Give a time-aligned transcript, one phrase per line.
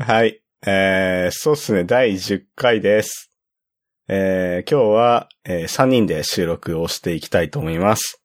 [0.00, 0.40] はい。
[0.64, 3.32] えー、そうっすね、第10回です。
[4.06, 8.22] えー、今日は、えー3人で収録をしていきたいと思います。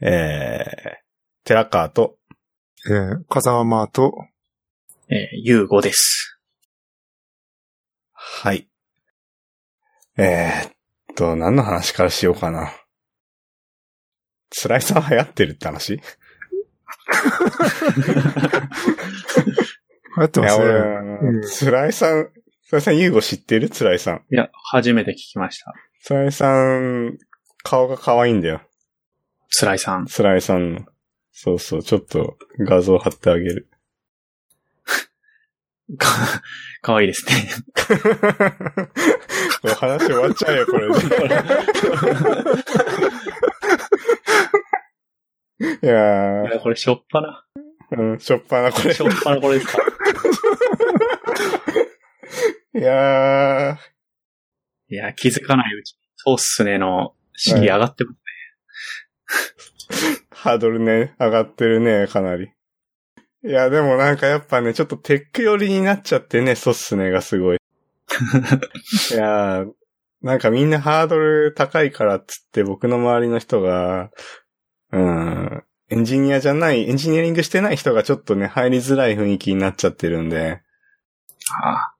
[0.00, 0.66] えー、
[1.44, 2.16] 寺川と、
[2.90, 4.12] えー、風間と、
[5.08, 6.40] えー、ゆうごです。
[8.12, 8.68] はい。
[10.16, 10.72] えー、っ
[11.14, 12.72] と、何の話からしようかな。
[14.50, 16.00] 辛いさん流行ってるって話？
[20.16, 20.64] いや、あってますね。
[20.64, 22.28] 俺、うん辛いさん、
[22.70, 23.68] 辛いさん、ゆうご知ってる？
[23.70, 24.22] 辛いさん。
[24.30, 25.72] いや、初めて聞きました。
[26.06, 27.18] 辛いさん、
[27.62, 28.60] 顔が可愛いんだよ。
[29.50, 30.06] つらいさん。
[30.06, 30.80] 辛いさんの。
[31.32, 33.68] そうそう、ちょっと画像貼ってあげる。
[35.98, 36.08] か、
[36.80, 37.32] かわいいですね。
[39.76, 40.88] 話終わっちゃうよ、これ
[45.68, 45.78] で。
[45.82, 47.43] いやいやこれしょっぱな。
[47.96, 49.02] ー、うん、しょっぱな、これし。
[49.02, 49.82] ょっぱなこれですか。
[52.74, 53.76] いやー、
[54.88, 58.18] いや、気づかないうちに、そうっすねの式上がってます。
[60.30, 62.50] ハードルね、上がってるね、かなり。
[63.44, 67.58] いや、でもなんかやっぱね、ちょっとテック寄りになっちゃってね、ソッスねがすごい。
[69.12, 69.72] いやー、
[70.22, 74.10] なんかみんなハードル高いからっつって僕の周りの人が、
[74.92, 80.62] うん、エンジニアじゃない、エンジニアリングしてない人がちょっとね、入りづらい雰囲気になっちゃってるんで、
[81.62, 81.92] あ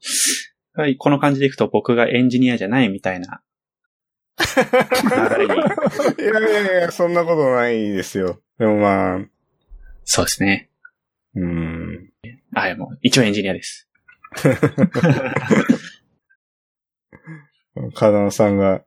[0.77, 3.42] あはい、この感じでいくと僕がエンジニアじゃないみたいな
[4.38, 5.55] 流れに。
[6.18, 8.40] いやいやいや、そんなことないですよ。
[8.58, 9.20] でもまあ、
[10.05, 10.70] そうですね。
[11.36, 12.10] うん、
[12.55, 13.88] あ、いやもう、一応エンジニアです。
[17.94, 18.84] カナさんが、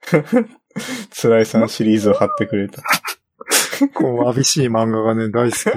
[1.14, 2.82] 辛いさんシリーズを貼ってくれた。
[3.88, 5.72] こう、わびしい漫画がね、大好きで。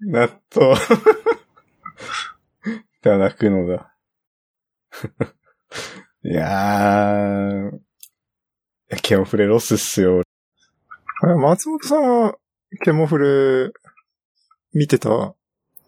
[0.00, 0.74] 納豆。
[0.74, 0.76] い
[3.02, 3.92] ただくのだ。
[6.24, 7.80] いやー。
[9.02, 10.22] ケオフレロスっすよ。
[11.22, 12.36] あれ松本さんは、
[12.84, 13.70] ケモフレ、
[14.72, 15.34] 見てた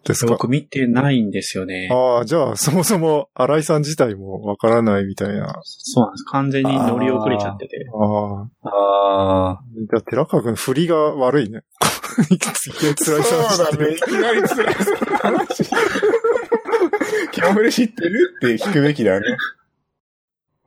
[0.05, 0.33] ですか？
[0.33, 1.89] 僕見てないんですよね。
[1.91, 5.61] ああ、じゃあ、そもそも、新井さん自体もわからないみたいな。
[5.63, 6.23] そうなんです。
[6.25, 7.85] 完全に乗り遅れちゃってて。
[7.93, 8.69] ああ。
[8.69, 9.59] ああ。
[9.75, 11.61] じゃあ、寺川君、振りが悪いね。
[12.29, 13.93] いきなり辛いさんそうだね。
[13.93, 14.73] いきなり辛い
[15.21, 15.63] 話。
[17.31, 19.25] ケオフレ知ってるって聞くべきだね。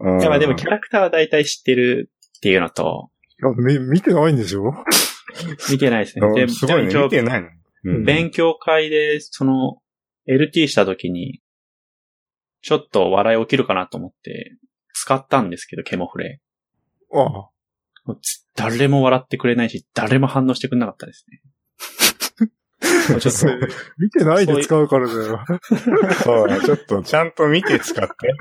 [0.00, 3.10] うんいや、まあでもキャラクターは大体知ってるっていうのと、
[3.42, 4.74] いやみ見てないんでしょ？
[5.70, 6.34] 見てないですね。
[6.34, 6.94] で、すごいね。
[6.94, 7.48] 見てないの。
[7.86, 9.78] うん勉強会で、その、
[10.28, 11.40] LT した時に、
[12.62, 14.56] ちょっと笑い起きるかなと思って、
[14.92, 16.40] 使ったんですけど、ケモフレ。
[17.12, 17.50] ああ。
[18.56, 21.42] 誰も笑ってくれないし、誰も反応してくれなかったですね。
[23.20, 23.56] ちょっそれ
[23.98, 25.44] 見てないで使うからだよ。
[26.24, 28.34] そうだ、ちょっとちゃんと見て使って。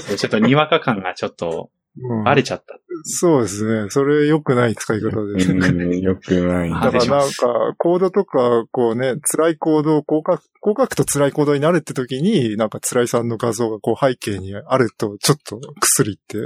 [0.00, 2.78] と、ちょっとにわか感がちょっとうんバレちゃった。
[3.04, 3.90] そうですね。
[3.90, 5.52] それ良くない使い方です。
[5.52, 6.72] うん、よくない。
[6.72, 16.38] あだからなんか、コードとか、こうね、辛いコードをこう書く、こう書くと辛いコードになるって時に、なんか辛いさんの画像がこう背景にあると、ちょっと薬って、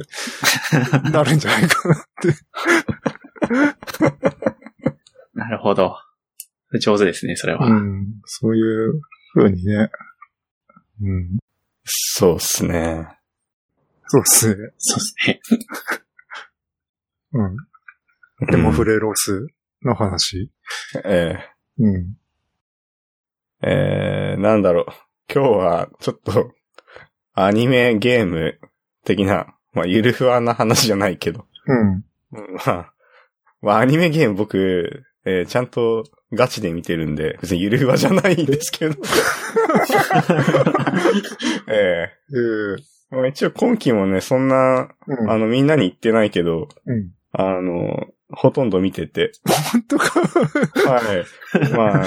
[1.11, 2.35] なるんじゃないかなって。
[5.35, 5.97] なるほど。
[6.81, 7.67] 上手ですね、それは。
[7.67, 8.21] うん。
[8.27, 9.01] そういう
[9.35, 9.91] 風にね。
[11.01, 11.39] うん。
[11.85, 13.18] そうっすね。
[14.09, 14.57] そうですね。
[14.79, 15.41] そうですね。
[17.33, 17.43] う
[18.47, 18.51] ん。
[18.51, 19.47] でもフレロス
[19.83, 20.51] の話？
[21.05, 21.39] え
[21.79, 22.17] うん。
[23.63, 24.85] ええー、なんだろう。
[25.33, 26.53] 今日は、ちょっと、
[27.35, 28.59] アニメゲーム
[29.05, 31.47] 的な、まあ、ゆるふわな話じゃないけど。
[31.67, 31.79] うん。
[31.89, 32.05] うん
[32.55, 32.93] まあ、
[33.61, 38.95] まあ、アニメゲーム僕、えーちゃんとガチで見てるんで、別にゆるふわじゃないんですけど。
[41.69, 45.31] えええーまあ一応今期もね、そんな、うん。
[45.31, 47.11] あの、みんなに言ってないけど、うん。
[47.33, 49.33] あの、ほとんど見てて。
[49.73, 50.21] 本当か？
[50.21, 51.75] はい。
[51.75, 52.07] まあ、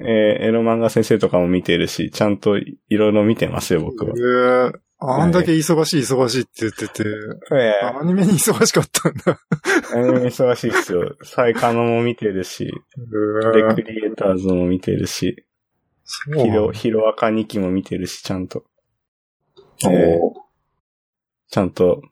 [0.00, 4.12] えーエロ漫画先生とかも見てるし、ちゃんといろいろ見てますよ、僕は。
[4.16, 7.04] えーあんだけ忙しい忙しいって言ってて、
[7.52, 9.38] えアニメに忙しかったんだ。
[9.92, 11.14] アニメ忙しいですよ。
[11.24, 12.72] サイカノも見てるし、
[13.52, 15.44] レクリエイターズも見てるし、
[16.42, 18.64] ヒロ、ヒロアカ2期も見てるし、ちゃんと。
[19.82, 20.34] えーおー
[21.50, 22.02] ちゃんと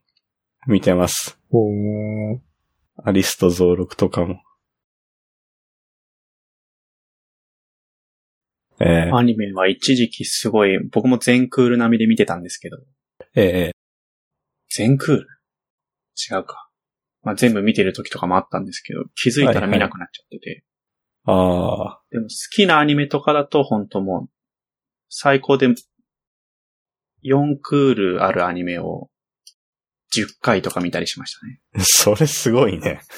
[0.66, 1.38] 見てます。
[1.50, 2.38] おー
[3.04, 4.42] アリスト増録とかも。
[8.80, 12.78] えーアニメは一時期すごい、僕も全クール並みで見てたんですけど、
[13.34, 13.72] えー
[14.74, 15.26] 全クール？
[16.36, 16.68] 違うか。
[17.22, 20.64] まあ、全部見てる時とかもあったんですけど、気づいたら見なくなっちゃってて、
[21.24, 22.02] ああ。
[22.10, 24.30] でも好きなアニメとかだと本当もう、
[25.08, 25.68] 最高で
[27.24, 29.08] 4クールあるアニメを
[30.14, 31.60] 10回とか見たりしましたね。
[31.84, 33.02] それすごいね。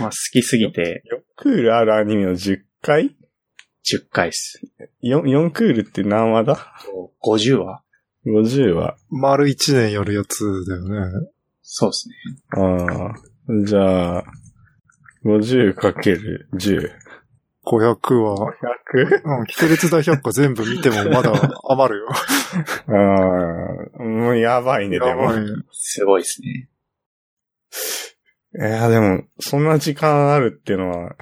[0.00, 3.14] まあ好きすぎて4クールあるアニメを10回
[3.84, 4.60] ？10回っす。
[5.02, 6.74] 4, ?4 クールって何話だ
[7.22, 7.82] ？50話
[8.24, 8.96] ?50 話。
[9.10, 11.28] 丸一年やるやつだよね。
[11.60, 12.14] そうですね。
[12.56, 13.14] ああ。
[13.66, 14.24] じゃあ、
[15.24, 16.90] 50かける10。
[17.64, 18.52] 500は、
[18.92, 19.22] 100?
[19.24, 21.32] うん、キテレツ大百科全部見てもまだ
[21.70, 22.08] 余るよ。
[22.10, 25.32] ああ、もうやばいね、でも。
[25.72, 26.68] すごいですね。
[28.56, 31.16] いや、でも、そんな時間あるっていうのは、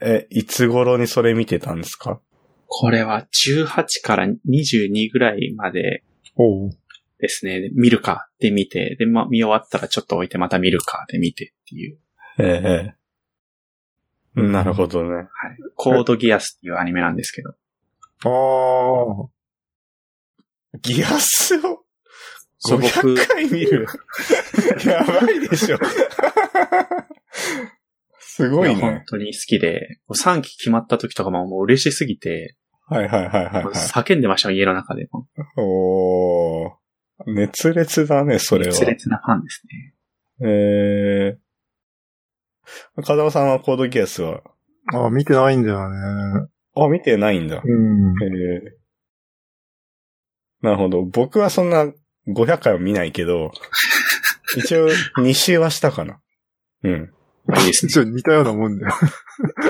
[0.00, 2.20] え、いつ頃にそれ見てたんですか？
[2.66, 6.02] これは18から22ぐらいまで
[6.36, 6.70] おう
[7.18, 7.60] ですね。
[7.60, 11.98] で見るかで見て、で、まあ、見終わったらちょっと置いてまた見るかで見てっていう。
[12.38, 13.03] ええ
[14.34, 15.14] なるほどね。
[15.14, 15.28] はい。
[15.76, 17.50] コードギアスっていうアニメなんですけど。
[18.24, 20.78] ああ。
[20.82, 21.84] ギアスを
[22.58, 23.86] そう僕500回見る。
[24.86, 25.78] やばいでしょ。
[28.18, 29.04] すごいや本ね。
[29.08, 33.64] 当に好きで、3期決まった時とかももう嬉しすぎて、はいはいはいはい、はい。
[33.66, 35.08] 叫んでましたよ、家の中で。
[35.56, 36.72] おー。
[37.26, 38.72] 熱烈だね、それは。
[38.72, 39.94] 熱烈なファンですね。
[40.40, 41.43] えー。
[42.96, 44.42] 風間さんはコードギアスは、
[44.92, 46.48] ああ、見てないんだよね。
[46.76, 47.62] あ、見てないんだ。
[47.64, 48.14] うん。
[48.22, 51.02] えー、なるほど。
[51.04, 51.86] 僕はそんな
[52.28, 53.52] 500回は見ないけど、
[54.56, 54.88] 一応
[55.18, 56.20] 2週はしたかな。
[56.82, 57.12] うん。
[57.58, 57.90] いいですね。
[57.90, 58.94] じゃあ似たようなもんだよ。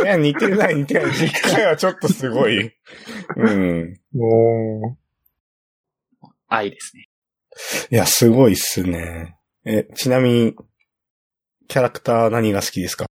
[0.04, 1.04] いや、似てない似てない。
[1.04, 2.72] 10回はちょっとすごい。
[3.36, 4.00] うん。
[4.16, 4.96] お
[6.48, 7.08] 愛ですね。
[7.90, 9.36] いや、すごいっすね。
[9.64, 10.54] え、ちなみに、
[11.68, 13.06] キャラクター何が好きですか？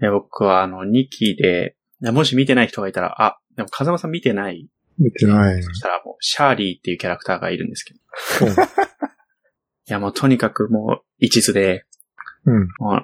[0.00, 4.68] で僕はあの2期で、もし見てない人がいたら、あ、でも風間さん見てない
[4.98, 5.62] 見てない。
[5.62, 8.46] そしたらもう、シャーリーっていうキャラクターがいるんですけど。
[8.46, 8.52] うん
[9.88, 11.84] いや、もうとにかくもう、一途で、
[12.46, 12.68] うん。
[12.78, 12.98] も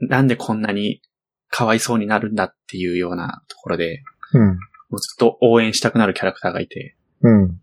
[0.00, 1.02] う、なんでこんなに
[1.48, 4.02] かわいそうになるんだっていうようなところで、
[4.32, 4.46] うん。
[4.48, 4.56] も
[4.92, 7.48] うずっと応援したくなるキャラクターがいて、うん。
[7.48, 7.54] も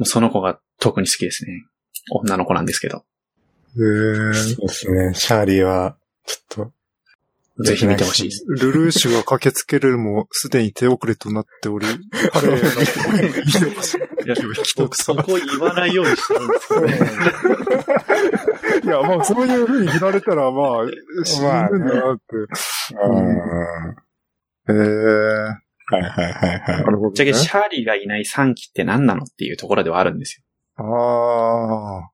[0.00, 1.64] うその子が特に好きですね。
[2.10, 3.04] 女の子なんですけど。
[3.74, 5.14] そうですね。
[5.14, 8.44] シャーリーは、ちょっと、ぜひ見てほしいです。
[8.48, 11.86] ルルーシュが駆けつけるもすでに手遅れとなっており、
[12.32, 13.98] 彼の声に見てほしい。
[13.98, 14.34] いや
[14.76, 16.98] 僕そこ言わないようにしてるんですけどね。
[18.84, 21.50] いや、まあ、そういう風に振られたら、まあ、死ぬん
[21.88, 22.24] だなって。
[22.94, 25.68] あーへえ。
[25.90, 26.60] はいはいはいはい。
[26.60, 27.32] なるほど、ねぶっちゃけ。
[27.32, 30.42] シャーリーがいない3期って何なのっていうところではあるんです
[30.76, 30.84] よ。
[30.84, 32.10] ああ。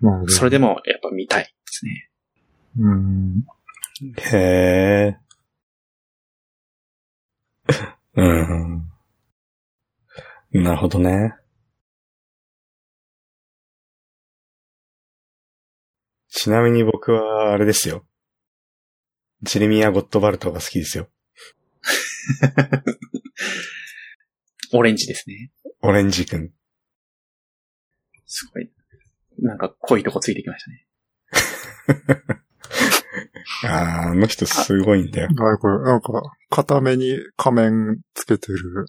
[0.00, 2.08] なるほどそれでもやっぱ見たいですね。
[2.78, 3.44] うん。
[4.16, 5.18] へえ。
[8.14, 8.88] うん。
[10.52, 11.34] なるほどね。
[16.30, 18.04] ちなみに僕は、あれですよ。
[19.42, 21.08] ジェレミア・ゴットバルトが好きですよ。
[24.72, 25.50] オレンジですね。
[25.80, 26.52] オレンジ君。
[28.28, 28.70] すごい。
[29.40, 30.86] なんか濃いとこついてきましたね。
[33.64, 35.28] あーあの人すごいんだよ。
[35.36, 36.12] はい、これ、なんか、
[36.50, 38.86] 片目に仮面つけてる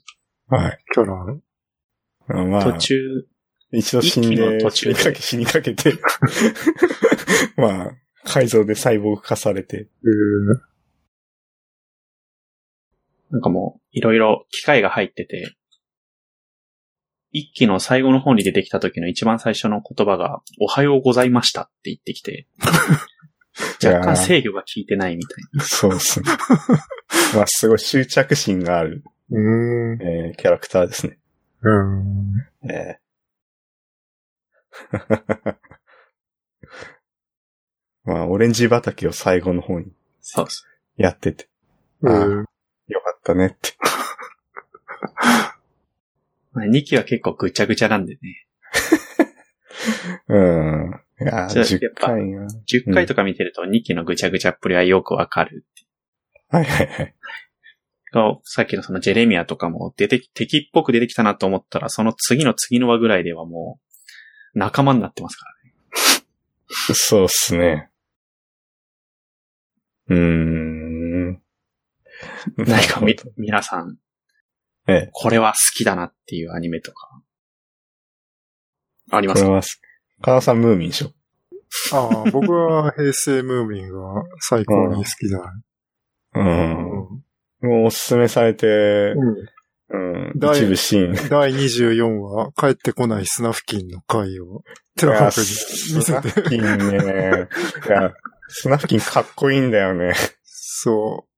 [0.47, 0.79] はい。
[0.93, 2.45] キャラ？
[2.45, 3.25] まあ、途中、
[3.71, 5.93] 一度死んで、の途中で死にかけ、死にかけて、
[7.57, 7.91] まあ、
[8.23, 10.59] 改造で細胞化されて、えー、
[13.31, 15.55] なんかもう、いろいろ機械が入ってて、
[17.31, 22.47] 一期の最後の方に出てきた時の一番最初の言葉が、おはようございましたって言ってきて、
[23.83, 25.63] 若干制御が効いてないみたいな。
[25.63, 26.25] そうですね。
[27.35, 29.39] まあ、すごい執着心がある、うー
[29.97, 30.01] ん。
[30.01, 31.19] えーキャラクターですね。
[31.61, 32.33] うん。
[32.69, 33.09] えー
[38.05, 40.65] まあ、オレンジ畑を最後の方にそうです。
[40.97, 41.49] やってて、
[42.03, 42.45] えー、
[42.87, 43.73] よかったねって。
[46.51, 48.19] まあ、2期は結構ぐちゃぐちゃなんでね。
[50.27, 51.01] うん。
[51.21, 52.47] いやー、じゃあ10やっぱ回が。
[52.47, 55.65] 10回とか見てると2期のぐちゃぐちゃっぷりはよくわかる。
[56.49, 57.15] はいはいはい。
[58.43, 63.79] さっきのそのジェレミアとかも出てき、敵っぽく出てきたなと思ったら、その次の次の話ぐらいではも
[64.55, 65.73] う、仲間になってますからね。
[66.93, 67.89] そうっすね。
[70.07, 71.41] うーん。
[72.57, 73.97] 何かみ、皆さん、
[74.89, 75.09] ええ。
[75.11, 77.21] これは好きだなっていうアニメとか、
[79.11, 79.45] ありますか？
[79.47, 79.81] これはす、
[80.21, 81.11] カナさんムーミンでしょ
[81.93, 85.39] ああ、僕は平成ムーミンが最高に好きだ。
[86.35, 86.39] う。
[86.39, 87.23] うん
[87.61, 89.13] もうおすすめされて、
[89.89, 90.31] うん。
[90.37, 91.29] 第一部シーン。
[91.29, 94.63] 第24話、帰ってこない砂付近の回を、
[94.95, 96.29] テラフォークに見せて。
[96.29, 97.47] スナフキンね。
[97.87, 98.13] いや、
[98.47, 100.13] スナフキンかっこいいんだよね。
[100.43, 101.28] そう。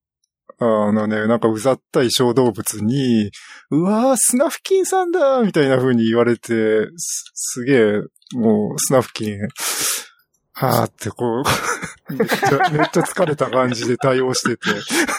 [0.64, 3.32] あのね、なんかうざったい小動物に、
[3.72, 8.02] うわー、スナフキンさんだみたいな風に言われて、すすげえ、
[8.36, 9.40] もう、スナフキン、
[10.54, 14.70] はーってこう、めっちゃ、めっちゃ疲れた感じで対応してて、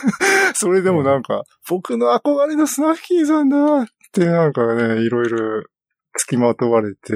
[0.54, 5.64] それでもなんか、僕の憧れのスナフキンさんだってなんかね、いろいろ
[6.18, 7.12] 付きまとわれて、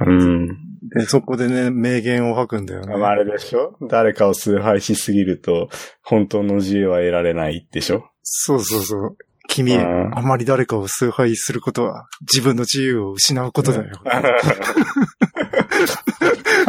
[0.00, 0.48] うん。
[0.94, 2.96] で、そこでね、名言を吐くんだよね。
[2.96, 3.76] まあ、あれでしょ？
[3.88, 5.68] 誰かを崇拝しすぎると、
[6.02, 8.06] 本当の自由は得られないでしょ？
[8.22, 9.16] そうそうそう。
[9.48, 13.90] 君、うんあまり誰かを崇拝することは自分の自由を失うことだよ。
[13.96, 14.18] か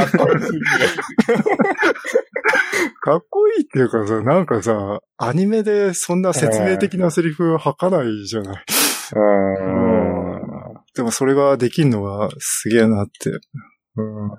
[0.08, 0.40] っこいい
[3.02, 8.64] かっこいいっていうかさ、なんかさ、アニメでそんな説明的なセリフ吐かないじゃない。
[9.16, 10.01] うん。
[10.96, 13.30] でもそれができるのがすげえなって。
[13.96, 14.32] うん。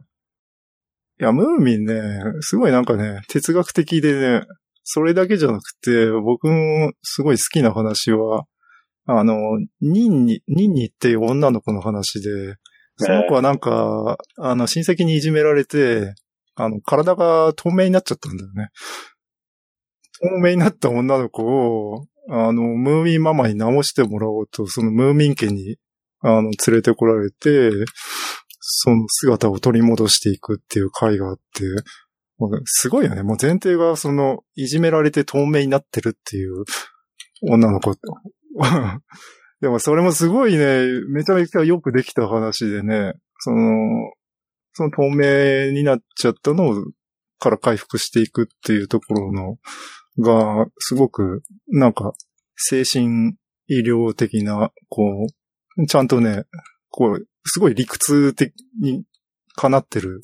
[1.21, 2.00] いや、ムーミンね、
[2.40, 4.47] すごいなんかね、哲学的でね、
[4.85, 8.44] それだけじゃなくて、僕もすごい好きな話は、
[9.06, 9.37] あの、
[9.80, 12.56] ニンニ、ニンニっていう女の子の話で、
[12.97, 16.14] その子はなんか、あの、親戚にいじめられて、
[16.54, 18.68] あの、体が透明になっちゃったんだよね。
[20.21, 25.76] 透明になった女の子を、あの、ムーミンママに直してもらおうと、そのムーミン家に、
[26.23, 27.71] あの、連れてこられて、
[28.61, 31.64] その姿を取り戻していくっていう回があって、
[32.64, 33.23] すごいよね。
[33.23, 36.64] もう前提が、その、いじめられて透明になってるっていう
[37.43, 37.95] 女の子。
[39.61, 44.12] でもそれもすごいね、めちゃめちゃよくできた話でね、その、
[44.73, 46.85] その透明になっちゃったのを
[47.43, 49.59] から回復していくっていうところの、
[50.19, 52.12] が、すごく、なんか、
[52.57, 53.35] 精神
[53.67, 55.41] 医療的な、こう、
[55.88, 56.45] ちゃんとね、
[56.91, 59.05] こう、すごい理屈的に
[59.55, 60.23] かなってる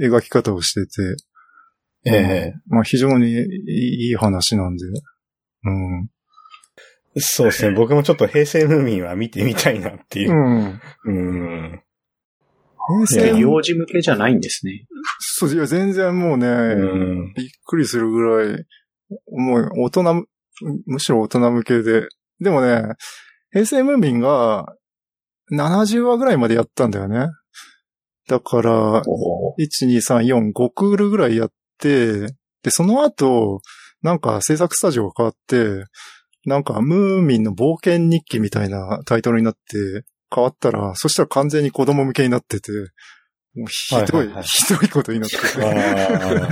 [0.00, 1.16] 描き方をしてて、
[2.08, 4.84] ええまあ非常にいい話なんで、
[5.64, 6.08] うん。
[7.18, 7.74] そうですね。
[7.74, 10.34] 僕もちょっと平成ムーミンは見てみたいなっていうう。
[10.34, 10.80] ん。
[11.04, 11.82] うん。
[13.08, 14.86] 平成幼児向けじゃないんですね。
[15.18, 17.32] そう、いや、全然もうね、うん。
[17.34, 18.64] びっくりするぐらい、
[19.28, 20.26] もう大人む、
[20.86, 22.08] むしろ大人向けで。
[22.38, 22.82] でもね、
[23.56, 24.66] 平成ムーミンが
[25.50, 27.28] 70話ぐらいまでやったんだよね。
[28.28, 32.26] だから、1、2、3、4、5クールぐらいやって、
[32.62, 33.62] で、その後、
[34.02, 35.86] なんか制作スタジオが変わって、
[36.44, 42.72] なんかムーミンの冒険日記みたいなタイトルになって変わったら、そしたら完全に子供向けになってて、
[43.56, 45.64] もうひどい、ひどいことになってて。
[45.64, 46.48] あ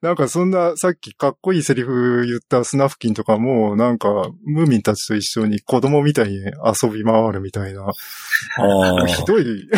[0.00, 4.08] なんかそんなさっきかっこいいセリフ言ったスナフキンとかも、なんか
[4.44, 9.68] ムーミンたちと一緒に子供みたいに遊び回るみたいな、あ ひどい、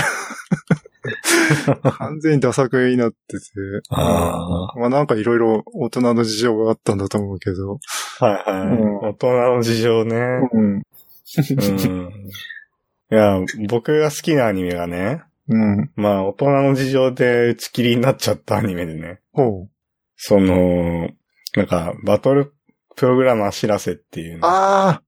[1.99, 3.45] 完全にダサくになってて、
[3.89, 7.79] あまあなんかいろいろ大人の事情があったんだと思うけど、
[8.21, 8.67] はいはい。
[8.69, 8.99] うん。
[8.99, 10.17] 大人の事情ね。
[10.53, 12.11] うん、うん。
[13.13, 19.21] いや、僕が好きなアニメがね、うん、まあ大人の事情で打ち切りになっちゃったアニメでね。
[19.33, 19.71] ほう。
[20.16, 21.11] その、
[21.57, 22.54] なんか、バトル
[22.95, 25.02] プログラマー知らせっていうね、あ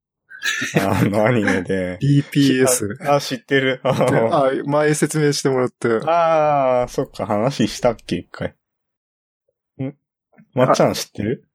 [0.80, 2.04] あのアニメであ。
[2.04, 3.14] !BPS。
[3.14, 3.80] あ、知ってる。
[3.84, 5.88] ああ、前説明してもらって。
[6.06, 8.56] あー、そっか、話したっけ、一回。
[9.80, 9.94] ん？
[10.54, 11.46] まっちゃん知ってる？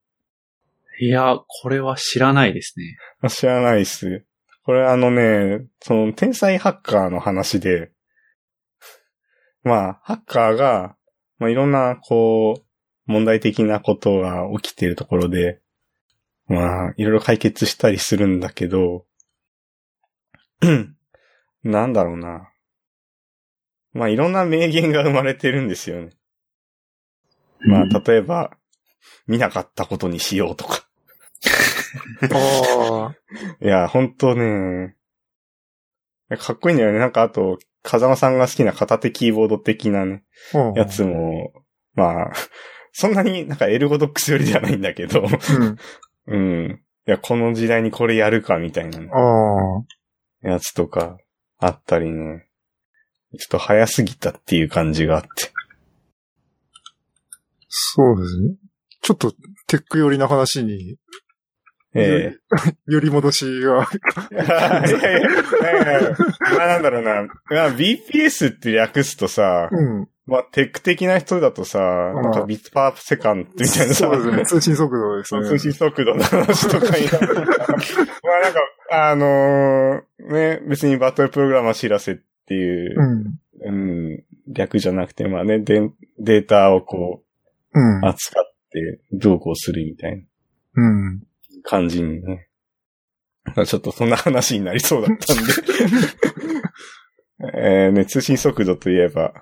[1.01, 2.95] いや、これは知らないですね。
[3.21, 4.23] あ知らないっす。
[4.63, 7.91] これあのね、その天才ハッカーの話で、
[9.67, 10.95] まあ、ハッカーが、
[11.37, 12.63] まあいろんな、こう、
[13.05, 15.61] 問題的なことが起きているところで、
[16.47, 19.05] まあ、いろいろ解決したりするんだけど、
[21.63, 22.49] なんだろうな。
[23.93, 26.11] まあいろんな名言が生まれてるんですよね。
[27.67, 28.51] まあ、例えば、
[29.25, 30.87] 見なかったことにしようとか。
[32.31, 33.15] あ
[33.61, 34.95] いや、ほんとね、
[36.37, 36.99] かっこいいんだよね。
[36.99, 40.77] なんかあと、風間さんが好きな片手キーボード的なね、あ。
[40.77, 41.53] やつも、
[41.93, 42.31] まあ、
[42.91, 45.23] そんなになんかエルゴドックスよりじゃないんだけど、う
[45.63, 45.77] ん。
[46.27, 46.81] うん。
[47.07, 48.99] いや、この時代にこれやるかみたいな。
[50.41, 51.17] やつとか
[51.59, 52.49] あったりね。
[53.39, 55.29] ちょっと早すぎたっていう感じがあって。
[57.69, 58.55] そうですね。
[59.01, 59.31] ちょっと
[59.67, 60.97] テック寄りな話に、
[61.97, 63.87] ええ寄 り戻しが、
[64.31, 65.25] いやい
[65.85, 66.15] やいや
[66.57, 67.27] まあなんだろうな。
[67.49, 70.07] まあ BPS って略すとさ、うん。
[70.27, 74.43] まあ、テック的な人だとさ、なんか bit per second みたいなさ、そうですね。
[74.45, 75.45] 通信速度ですね。
[75.47, 78.59] 通信速度の話とかになってたまあなんか、
[78.91, 83.39] あのーね、別にバトルプログラマー知らせっていうう、ん。
[83.63, 85.89] うん、略じゃなくて、まあね、デ
[86.19, 87.23] データをこ
[87.73, 88.05] うんう、。
[88.05, 90.23] 扱って、どうこうするみたいな
[90.75, 91.21] うん。
[91.67, 92.47] 感じにね。
[93.65, 95.43] ちょっとそんな話になりそうだったんで。
[97.53, 99.33] えーね、通信速度といえば、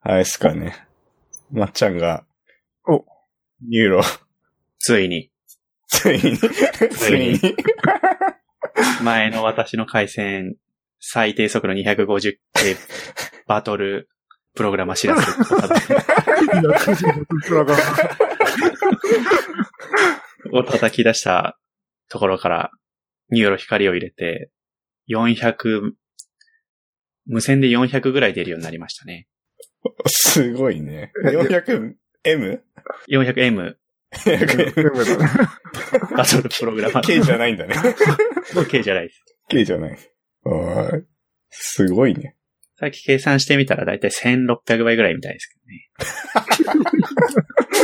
[0.00, 0.86] あれですかね。
[1.52, 2.24] まっちゃんが、
[2.86, 3.04] お、
[3.68, 4.02] ニューロ、
[4.78, 5.30] ついに、
[5.86, 7.40] ついに、ついに、
[9.04, 10.56] 前の私の回線、
[10.98, 12.40] 最低速度250で、
[13.46, 14.08] バトル、
[14.54, 17.76] プログラマー知らせることだいや、個人のプラが。
[20.52, 21.58] を叩き出した
[22.14, 22.70] ところから、
[23.30, 24.48] ニューロ光を入れて、
[25.10, 25.90] 400、
[27.26, 29.26] 無線で400ぐらい出るようになりましたね。
[30.06, 31.10] すごいね。
[31.24, 31.96] 400M?
[32.24, 32.60] 400M、
[33.10, 33.74] 400M
[36.16, 37.02] バトルプログラマー。
[37.02, 37.74] K じゃないんだね。
[38.70, 39.24] K じゃないです。
[39.48, 39.98] K じゃない。
[41.50, 42.36] すごいね。
[42.78, 45.90] さっき計算してみたらだいたい1600倍ぐらいみたいですけどね。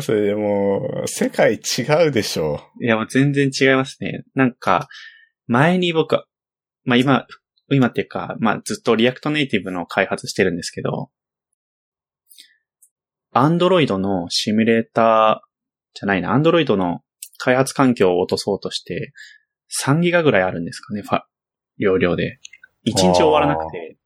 [0.00, 4.24] それでもう、世界違うでしょいや、もう全然違いますね。
[4.34, 4.88] なんか、
[5.46, 6.24] 前に僕は、
[6.84, 7.26] まあ今、
[7.70, 11.10] 今っていうか、まあずっと React Native の開発してるんですけど、
[13.32, 15.48] Android のシミュレーター
[15.94, 17.00] じゃないな、 Android の
[17.38, 19.12] 開発環境を落とそうとして、
[19.82, 21.22] 3ギガぐらいあるんですかね、ファ、
[21.76, 22.38] 容量で。
[22.86, 23.96] 1日終わらなくて、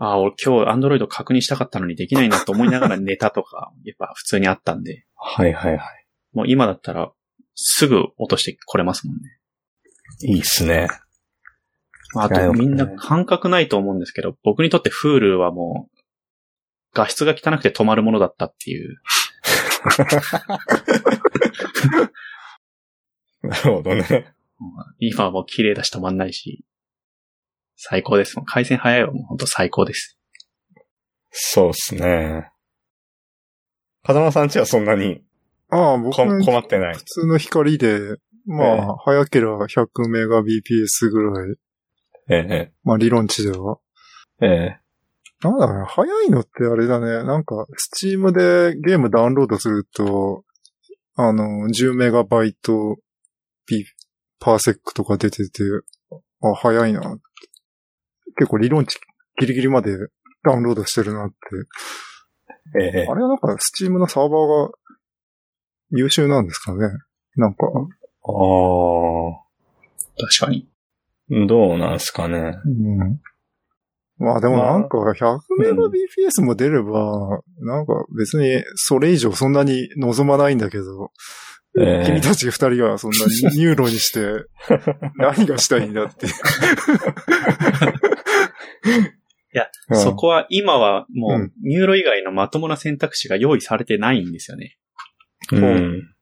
[0.00, 5.80] ああ、俺今日 Android 確認したかったのにできないなと思いながら 寝たとか、やっぱ普通にあったんで、はいはいは
[6.32, 7.12] もう今だったら
[7.54, 9.22] すぐ落としてこれますもんね。
[10.22, 10.34] い。
[10.34, 10.88] いいっすね。
[12.14, 15.98] あとみんな感覚ないと思うんですけど、僕にとって Hulu はもう
[16.94, 18.96] 画質が汚くて止まるものだったっていう。
[23.42, 24.32] なるほどね。
[24.98, 26.64] 今はもう綺麗だし止まんないし、
[27.80, 28.34] 最高です。
[28.44, 30.18] 回線早いわ、もう本当最高です。
[31.30, 32.50] そうっすね。
[34.02, 35.22] 風間さんちはそんなに
[35.70, 37.04] ああ、僕困ってない普。
[37.04, 41.56] 通の光で、まええあ、早ければ100メガ BPS ぐらい。
[42.30, 43.78] えまあ、理論値では。
[44.42, 44.80] え、ええ。
[45.44, 47.22] なんだろうね、早いのってあれだね。
[47.24, 50.44] なんか、スチームでゲームダウンロードすると、
[51.14, 52.96] あの、10メガバイト
[53.66, 53.84] P、
[54.40, 55.62] パーセックとか出てて、
[56.42, 57.18] あ、早いな。
[58.38, 58.98] 結構理論値
[59.40, 59.96] ギリギリまで
[60.44, 61.36] ダウンロードしてるなって。
[62.80, 64.72] ええあれはなんか、 Steam のサーバーが
[65.90, 66.86] 優秀なんですかね。
[67.36, 68.30] なんか、あ
[70.18, 70.68] 確かに。
[71.32, 72.58] あ、どうなんすかね。
[72.64, 73.20] うん。
[74.18, 81.12] まあでもなんか100メガ BPS も出れば、なんか別にそれ以上そんなに望まないんだけど、
[81.78, 84.44] ええ君たち二人がそんなに NURO にして
[85.16, 86.26] 何がしたいんだって。
[88.84, 89.18] うん
[89.90, 94.76] そこは今はもうう NURO 以外のまともな選択肢が用意されてないんですよね。
[95.52, 96.14] うん。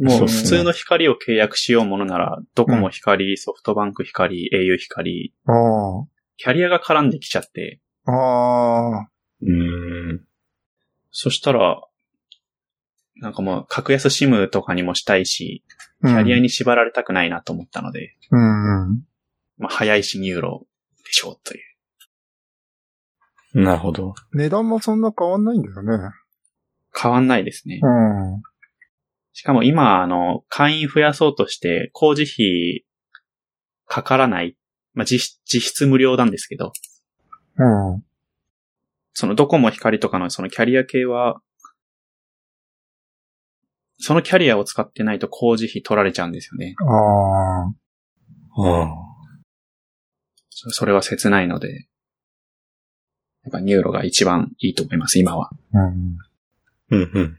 [0.00, 5.52] もそう普通の光を契約しようものなら、ドコモ光、ソフトバンク光、au 光、あ
[6.36, 7.80] キャリアが絡んできちゃって、
[9.04, 9.08] あ。
[9.42, 10.24] うん。
[11.10, 11.82] そしたら、
[13.16, 15.62] なんかもう格安シムとかにもしたいし、
[16.02, 18.88] キキャリアに縛られたくないなと思ったので、うん。
[18.88, 19.04] うん。
[19.58, 20.66] まあ早いし NURO
[21.04, 21.71] でしょうという。
[23.54, 24.14] なるほど。
[24.32, 26.10] 値段もそんな変わんないんだよね。
[26.98, 27.80] 変わんないですね。
[27.82, 27.86] う
[28.38, 28.42] ん。
[29.32, 32.84] しかも今、あの、会員増やそうとして、工事費
[33.86, 34.56] かからない、
[34.94, 36.72] まあ実質実質無料なんですけど、
[37.56, 38.02] うん。
[39.14, 41.40] そのドコモ光とかのそのキャリア系は、
[43.98, 46.74] そのキャリアを使ってないと工事費取られちゃうんですよね。
[46.80, 47.82] ああ。
[48.54, 48.88] あ
[50.50, 51.86] そそれは切ないので、
[53.44, 55.50] やっぱ NURO が一番いいと思います、今は。
[55.72, 56.18] うん。
[56.90, 57.38] うんうん。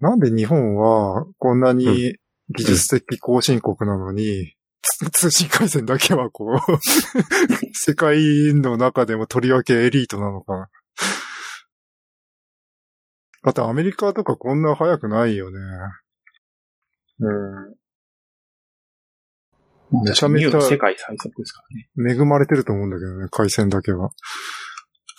[0.00, 2.16] なんで日本はこんなに
[2.50, 6.58] 技術的後進国なのに、つ 通信回線だけはこう、
[7.74, 10.70] 世界の中でもとりわけエリートなのかな。
[13.44, 15.58] だってアメリカとかこんな早くないよね。
[17.20, 17.32] う
[17.70, 17.74] ん。
[19.90, 21.62] めちゃめちゃ世界最速ですか
[21.96, 22.14] らね。
[22.14, 24.10] 恵まれてると思うんだけどね、回線だけは。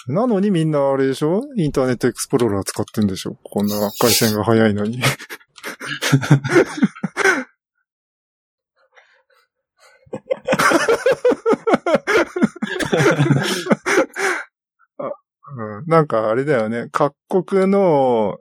[0.08, 1.42] なのにみんなあれでしょ？
[1.56, 3.38] インターネットエクスプローラー使ってんでしょ？
[3.44, 5.02] こんな回線が早いのに。
[14.98, 15.12] あ
[15.56, 15.86] うん。
[15.86, 16.88] なんかあれだよね。
[16.92, 18.40] 各国の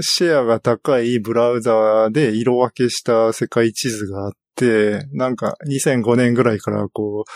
[0.00, 4.38] シェアが高いブラウザーで色分けした世界地図があって、
[5.12, 7.30] なんか2005年ぐらいからこう、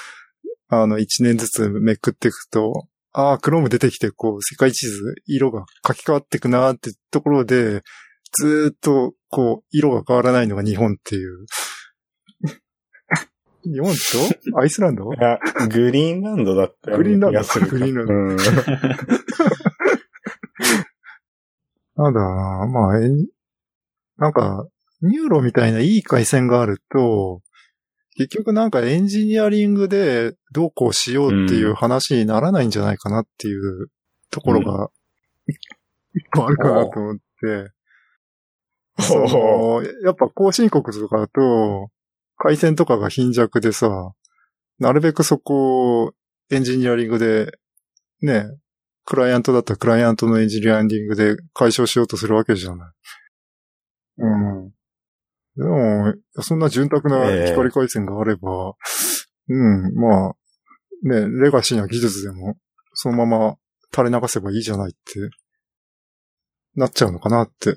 [0.68, 2.86] あの1年ずつめくっていくと、
[3.18, 7.82] ああ、クローム出てきて、こう、世界地図、色が書き換わっていくなーってところで、
[8.38, 11.46] ずーっと、こう、色が変わらないのが日本っていう。
[13.64, 13.94] 日本
[14.52, 14.58] と？
[14.60, 15.10] アイスランド？
[15.14, 15.38] いや、
[15.70, 17.40] グリーンランドだったようグリーンランド？
[17.70, 18.12] グリーンランド。
[18.12, 18.36] うん。
[21.96, 23.26] なんだまあ、えん
[24.18, 24.68] なんか、
[25.02, 27.40] NURO みたいないい回線があると、
[28.16, 33.88] 結局なんかエンジニアリングでどうこうしようっていう話にならないんじゃないかなっていう
[34.30, 34.88] ところが、
[36.14, 37.72] 一個あるかなと思って、
[39.02, 41.90] そのやっぱ後進国とかだと、
[42.38, 44.12] 回線とかが貧弱でさ、
[44.78, 46.12] なるべくそこを
[46.50, 47.52] エンジニアリングで、
[48.22, 48.46] ね、
[49.04, 52.88] クライアントだったらクライアントのエンジニアリングで解消しようとするわけじゃない。
[54.18, 54.75] うん。
[55.56, 58.74] でも、そんな潤沢なええ光回線があれば、
[59.48, 60.34] うん、まあ、
[61.02, 62.56] ね、レガシーな技術でも、
[62.92, 63.56] そのまま
[63.94, 65.30] 垂れ流せばいいじゃないって、
[66.74, 67.76] なっちゃうのかなって。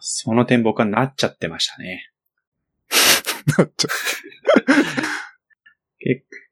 [0.00, 2.10] その点僕はなっちゃってましたね。
[3.58, 3.88] なっちゃ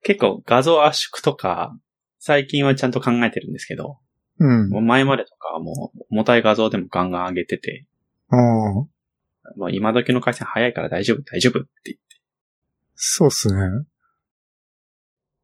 [0.02, 1.76] 結構画像圧縮とか、
[2.18, 3.98] 最近はちゃんと考えてるんですけど、
[4.38, 4.46] う。
[4.46, 4.70] うん。
[4.70, 7.86] もう前までとかはもう重たい画像でもガンガン上げてて、
[8.28, 8.36] あ
[9.66, 12.02] あ、今時の回線早いから大丈夫、大丈夫って言って
[12.94, 13.86] そうっすね。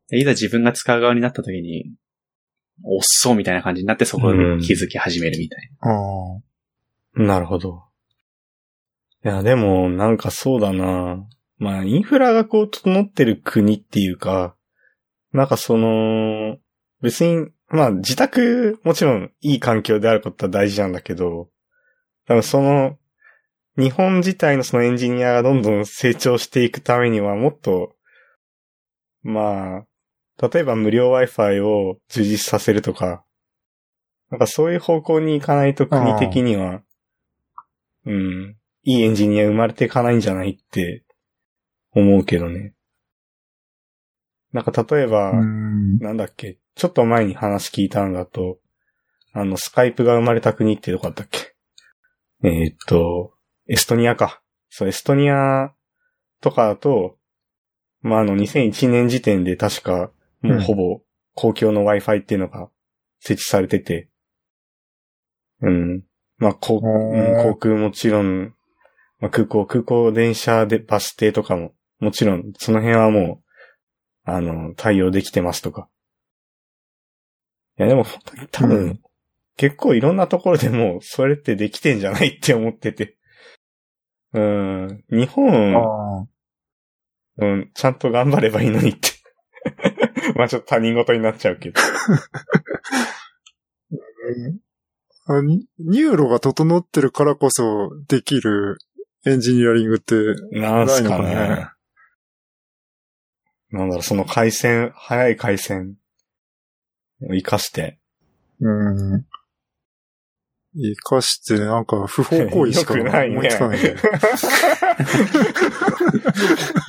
[0.08, 1.94] でいざ自分が使う側になった時に、
[2.84, 5.88] おっそうみたいな感じになってそこで気づき始めるみたいあ
[7.18, 7.22] あ。
[7.22, 7.84] なるほど。
[9.24, 11.24] いや、でも、なんかそうだな。
[11.58, 14.56] まあ、インフラがこう、整ってる国っていうか、
[15.32, 16.56] なんかその、
[17.02, 21.48] 別に、まあ、自宅、もちろんいい環境であることは大事なんだけど、
[22.32, 22.98] 多分その、
[23.76, 27.94] 日本自体のそのエンジニアがどんどん成長していくためにはもっと、
[29.22, 33.22] まあ、例えば無料 Wi-Fi を充実させるとか、
[34.30, 36.80] なんかそういう方向に行かないと国的には、
[38.06, 41.04] うん、いいエンジニア生まれていかないんじゃないって
[41.94, 42.72] 思うけどね。
[44.52, 45.98] なんか例えば、うん。
[45.98, 48.58] なんだっけ、ちょっと前に話聞いたんだと、
[49.34, 51.51] あの、スカイプが生まれた国ってどこだったっけ？
[52.44, 53.34] えーっと、
[53.68, 54.42] エストニアか。
[54.68, 55.72] そう、エストニア
[56.40, 57.16] とかだと、
[58.00, 61.00] まあ、あの、2001年時点で確か、もうほぼ
[61.34, 62.68] 公共の Wi-Fi っていうのが
[63.20, 64.08] 設置されてて、
[65.60, 66.02] うん。
[66.38, 68.54] まあ、航おーうん航空もちろん、
[69.20, 73.40] まあ、空港、空港、電車で、バス停とかも、もちろん、その辺はも
[74.26, 75.88] う、あの、対応できてますとか。
[77.78, 78.04] いや、でも、
[78.50, 79.00] 多分、うん
[79.56, 83.16] 結構いろんなところでもう、それってできてんじゃないって思ってて。
[84.32, 85.04] うん。
[85.10, 86.26] 日本、あ
[87.38, 89.10] うん、ちゃんと頑張ればいいのにって。
[90.36, 91.80] まあちょっと他人事になっちゃうけど。
[95.26, 95.34] あ。
[95.34, 98.78] あニ NURO が整ってるからこそできる
[99.24, 100.14] エンジニアリングって、
[100.50, 101.24] なんすかね。
[101.24, 101.68] ないのかね
[103.70, 105.96] なんだろう、その回線、早い回線
[107.22, 107.98] を活かして。
[108.60, 109.26] うん。
[110.74, 113.94] 生かして、なんか不法行為しかよくないね思いつかないね。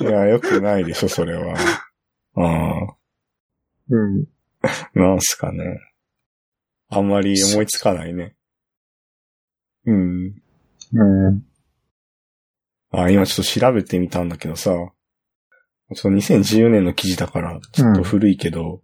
[0.00, 1.54] いや、よくないでしょ、それは。
[2.36, 2.96] あ
[3.90, 4.24] うん。
[4.62, 5.80] あ、なんすかね。
[6.88, 8.34] あんまり思いつかないね。
[9.86, 10.34] うん。
[10.92, 11.42] うん。
[12.90, 14.92] あ、今ちょっと調べてみたんだけどさ、ちょ
[15.92, 18.82] っと2014年の記事だから、ちょっと古いけど、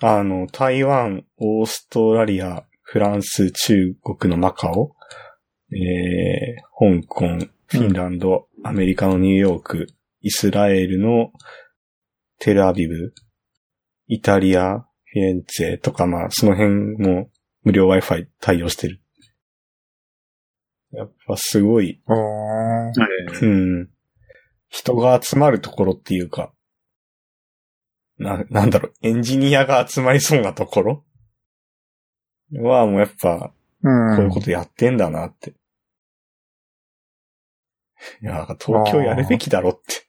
[0.00, 4.96] あの、台湾、オーストラリア、フランス、中国のマカオ、
[5.70, 7.28] えー、香港、
[7.66, 9.86] フィンランド、アメリカのニューヨーク、
[10.22, 11.30] イスラエルの
[12.40, 13.14] テルアビブ、
[14.08, 17.30] イタリア、フィレンツェとか、まあ、その辺も
[17.62, 19.00] 無料 Wi-Fi 対応してる。
[20.90, 22.16] やっぱすごい、ああ。
[23.40, 23.88] うん。
[24.66, 26.52] 人が集まるところっていうか、
[28.18, 31.04] な、なんだろう、エンジニアが集まりそうなところ
[32.52, 34.16] はもうやっぱ、うん。
[34.16, 35.54] こういうことやってんだなって。
[38.22, 40.06] いや、東京やるべきだろって。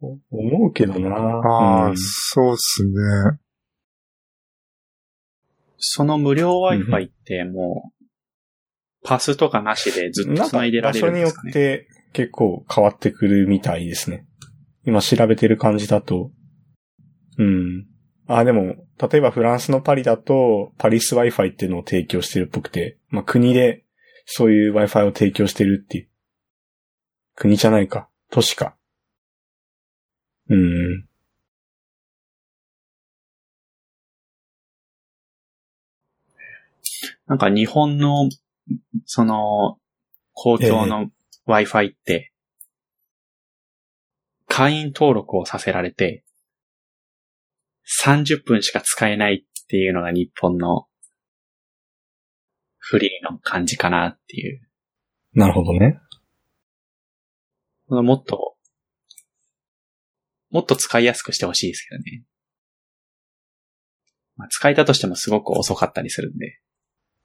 [0.00, 3.38] お思うけどなああ、うんそうっすね。
[5.78, 8.04] その無料 Wi-Fi ってもう、
[9.04, 11.50] パスとかなしでずっと繋いでられ場所によるんですかね？
[11.50, 14.26] って結構変わってくるみたいですね。
[14.84, 16.30] 今調べてる感じだと。
[17.38, 17.86] うん。
[18.38, 23.84] あ、でも、例えばフランスのパリだと、パリス Wi-Fi っていうのを提供してるっぽくて、まあ、国で
[24.24, 26.08] そういう Wi-Fi を提供してるっていう。
[27.34, 28.08] 国じゃないか。
[28.30, 28.74] 都市か。
[30.48, 31.04] うん。
[37.26, 38.30] なんか日本の、
[39.04, 39.78] その、
[40.32, 41.10] 公共の
[41.46, 42.32] Wi-Fi って、
[44.48, 46.24] 会員登録をさせられて、
[48.04, 50.86] 30分しか使えないっていうのが日本の
[52.78, 54.60] フリーの感じかなっていう。
[55.34, 55.98] なるほどね。
[57.88, 58.56] もっと、
[60.50, 62.24] もっと使いやすくしてほしいですけどね。
[64.36, 66.60] まあ、使えたとしてもすごく遅かったりするんで。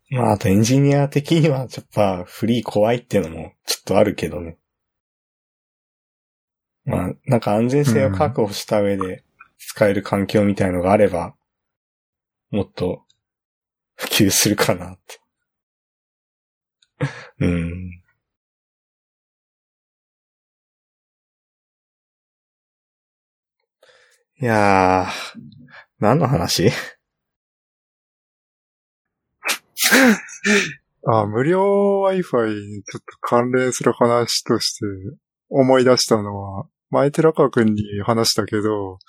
[0.10, 4.58] まあ、あとエンジニア的には、やっぱフリー怖いっていうのもちょっとあるけどね。
[6.86, 9.24] まあ、なんか安全性を確保した上で
[9.58, 11.36] 使える環境みたいのがあれば、
[12.52, 13.04] もっと
[13.96, 15.20] 普及するかなって。
[17.40, 18.02] うん。
[24.40, 25.40] いやー、
[26.00, 26.70] 何の話？
[31.10, 34.86] あ、無料 Wi-Fi にちょっと関連する話として
[35.50, 39.00] 思い出したのは、前寺川くんに話したけど、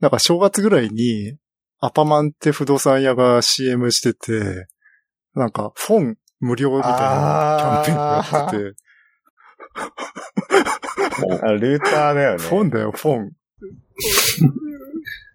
[0.00, 1.36] なんか正月ぐらいに
[1.80, 4.66] アパマンって不動産屋が CM してて、
[5.34, 8.74] なんかフォン無料みたいなキャンペーンをやってて、
[11.42, 12.42] あルーターだよね。
[12.42, 13.32] フォンだよ、フォン。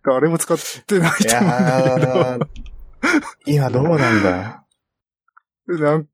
[0.04, 2.48] 誰も使ってないいと思うんだ
[3.46, 4.66] けやー、今どうなんだ？
[5.68, 6.08] ど、なん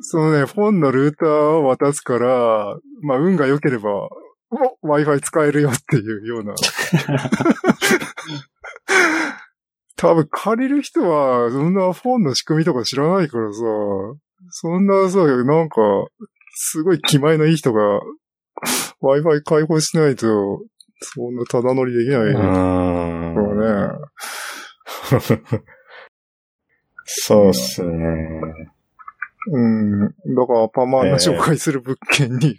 [0.00, 4.08] そのね、フォンのルーターを渡すから、まあ、運が良ければ、
[4.50, 6.54] お Wi-Fi 使えるよっていうような。
[9.96, 13.60] 多分借りる人は、そんなフォンの仕組みとか知らないからさ、
[14.50, 15.80] そんなさ、なんか、
[16.54, 18.00] すごい気前のいい人が
[19.02, 20.26] Wi-Fi 開放しないと、
[21.00, 23.34] そんなただ乗りできなういかーん。
[23.58, 23.98] らね。
[27.04, 28.40] そうっすね。
[29.52, 30.00] うん。
[30.00, 32.58] だから、アパマンが紹介する物件に、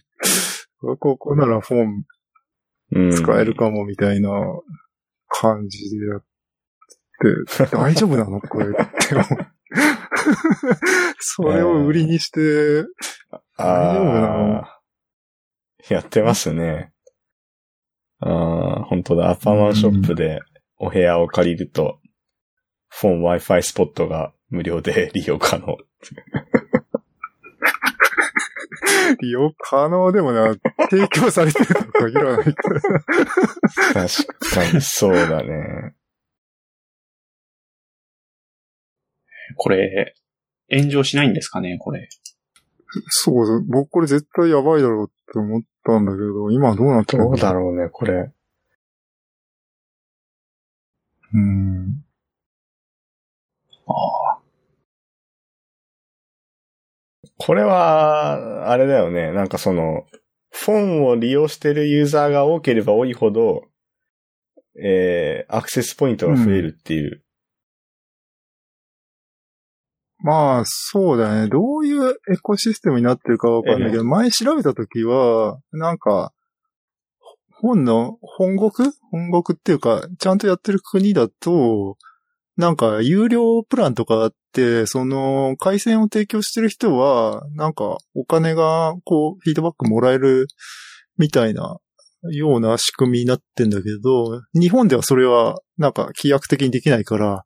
[0.80, 2.04] ここならフォン
[2.94, 3.12] うん。
[3.12, 4.30] 使えるかもみたいな
[5.28, 6.24] 感じでやっ
[7.60, 9.28] て、 大丈夫なのこれって思う。
[11.20, 12.40] それを売りにして、
[13.58, 14.58] 大丈夫なの？
[14.60, 16.92] あーやってますね。
[18.20, 19.30] ああ、本当だ。
[19.30, 20.42] アパマンショップで
[20.78, 22.00] お部屋を借りると、
[22.90, 25.78] フォン Wi-Fi スポットが無料で利用可能。
[29.22, 30.56] 利用可能でもな、
[30.90, 32.82] 提供されてるとは限らないから。
[32.82, 32.96] 確
[33.94, 35.96] かにそうだね。
[39.56, 40.16] これ、
[40.70, 42.10] 炎上しないんですかね、これ。
[43.10, 48.32] そう僕これ絶対やばいだろうって思ったんだけど、今どうなってるどうだろうね、これ。
[51.34, 52.04] うん。
[53.88, 53.94] あ
[54.34, 54.37] あ。
[57.38, 59.32] これは、あれだよね。
[59.32, 60.06] なんかその、
[60.52, 63.64] フォンを利用してるユーザーが多ければ多いほど、
[64.82, 67.24] えー、アクセスポイントが増えるっていう。
[70.20, 71.48] まあ、そうだね。
[71.48, 76.34] どういうエコシステムになってるかわかんないけど、前調べたときは、なんか、
[77.52, 78.92] 本の本国？
[79.12, 81.98] 本国っていうか、ちゃんとやってる国だと、
[82.58, 90.48] なんか、有料プランとかあって、その、回線を提供してる人は、なんか、お金が、こう、フィードバックもらえる、
[91.18, 91.78] みたいな、
[92.32, 97.46] ような仕組みになってんだけど、日本ではそれは、なんか、規約的にできないから、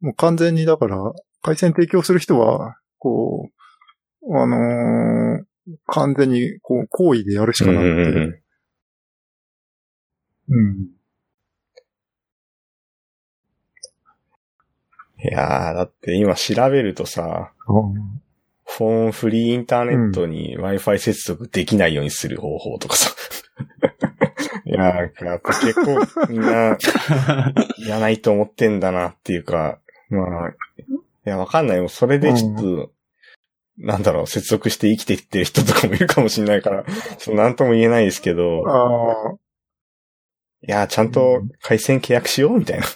[0.00, 0.96] もう完全にだから、
[1.42, 3.48] 回線提供する人は、こ
[4.22, 5.44] う、あのー
[5.86, 7.88] 完全に、こう、行為でやるしかなくて。
[7.88, 8.40] うんうんうん
[10.48, 10.96] うん。
[15.28, 17.52] いやー、だって今調べるとさ、
[18.64, 23.10] フォンフリーインターネットに Wi-Fi 接続できないようにする方法とかさ。
[24.66, 26.76] いやー、やっぱ結構みんな、
[27.86, 29.78] やないと思ってんだなっていうか、
[30.10, 30.54] まあ、い
[31.24, 31.88] や、わかんないよ。
[31.88, 32.90] それでちょっと、
[33.78, 38.62] なんだろう、接続して生きていってる人とかもいるかもしれないから、ちょっとなんとも言えないですけど、
[40.66, 42.86] いやー、ちゃんと回線契約しようみたいな。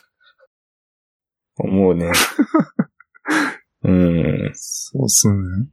[1.60, 2.12] 思うね。
[3.84, 4.50] うん。
[4.54, 5.68] そうっすね。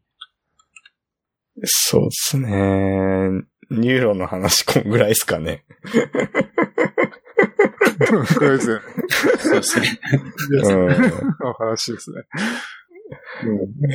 [1.63, 2.49] そうですね。
[3.69, 5.65] NURO の話こんぐらいですかね。
[8.35, 8.81] とりあえず
[9.39, 9.99] そうですね。
[10.63, 10.87] うん。
[10.87, 12.23] の話ですね。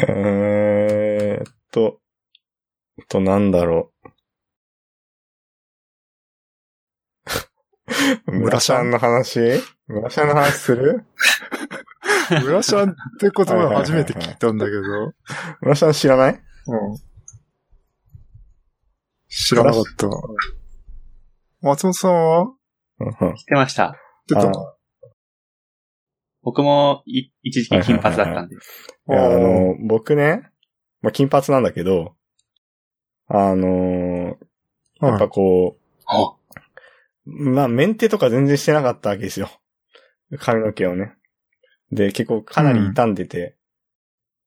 [0.09, 2.01] えーっと、
[3.09, 3.93] と、なんだろ
[8.27, 8.33] う。
[8.33, 9.63] 村シャンの話？
[9.87, 11.05] 村シャンの話する？
[12.37, 12.43] うん。
[12.45, 14.81] ブラシャンって言葉初めて聞いたんだけど、
[15.61, 16.33] 村シャン知らない？
[16.33, 16.41] うん。
[19.29, 20.07] 知らなかった。
[21.61, 22.41] 松本さんは？
[23.01, 23.97] うん知ってました。
[24.29, 24.53] 出たあ
[26.43, 28.57] 僕もい一時期金髪だったんで。
[28.57, 28.59] い
[29.13, 30.51] や、あの、僕ね、
[31.01, 32.17] まあ、金髪なんだけど、
[33.29, 36.35] あのーやっぱこあう、
[37.27, 39.51] まあ、メンテとか全然してなかったわけですよ。
[40.39, 41.15] 髪の毛をね。
[41.93, 43.57] で、結構かなり傷んでて、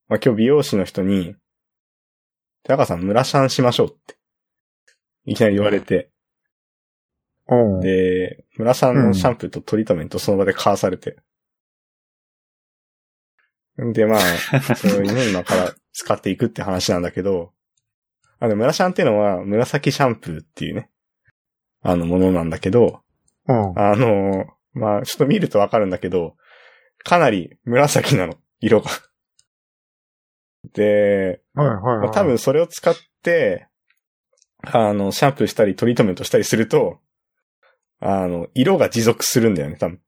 [0.07, 1.35] まあ、今日美容師の人に、
[2.63, 4.17] 高川さん、村シャンしましょうって、
[5.25, 6.09] いきなり言われて、
[7.47, 7.79] うん。
[7.79, 11.17] で、村さんのシャンプーとトリートメントその場で買わされて。
[13.77, 14.19] で、まあ、
[14.75, 17.53] そのね、今から使っていくって話なんだけど、
[18.39, 20.89] あの、村シャンっていうのは紫シャンプーっていうね、
[21.81, 23.01] あのものなんだけど、
[23.47, 23.79] うん。
[23.79, 26.35] あの、まあ、ちょっと見るとわかるんだけど、
[27.05, 28.89] かなり紫なの、色が。
[30.73, 31.97] で、はいはいはい。
[31.99, 33.67] まあ、多分それを使って、
[34.63, 36.99] あの、シャンプーしたりトリートメントしたりすると、
[38.01, 40.01] あの、色が持続するんだよね、多分。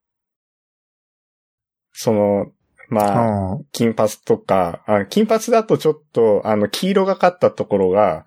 [1.93, 2.47] その、
[2.89, 3.65] まあ、うん。
[3.71, 8.25] 金髪とか、あ金髪だとちょっと、あの、黄色がかったところが、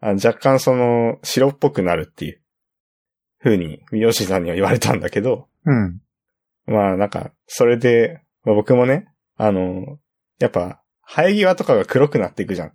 [0.00, 2.40] あ若干その、白っぽくなるっていう、
[3.42, 6.00] 風に、美容師さんには言われたんだけど、うん。
[6.66, 9.98] まあなんか、それで、まあ、僕もね、あの、
[10.38, 12.72] やっぱ、生え際とかが黒くなっていくじゃん。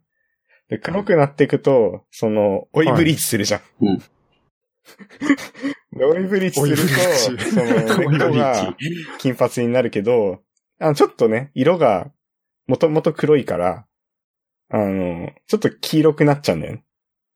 [0.69, 3.61] で黒くなっていくと、その、追いブリーチするじゃん。
[3.81, 4.03] うん
[5.93, 8.75] で追いブリーチすると、追いブリーチその、根っこが
[9.19, 10.41] 金髪になるけど、
[10.79, 12.11] あのちょっとね、色が、
[12.67, 13.85] もともと黒いから、
[14.69, 16.83] あの、ちょっと黄色くなっちゃうんだよね。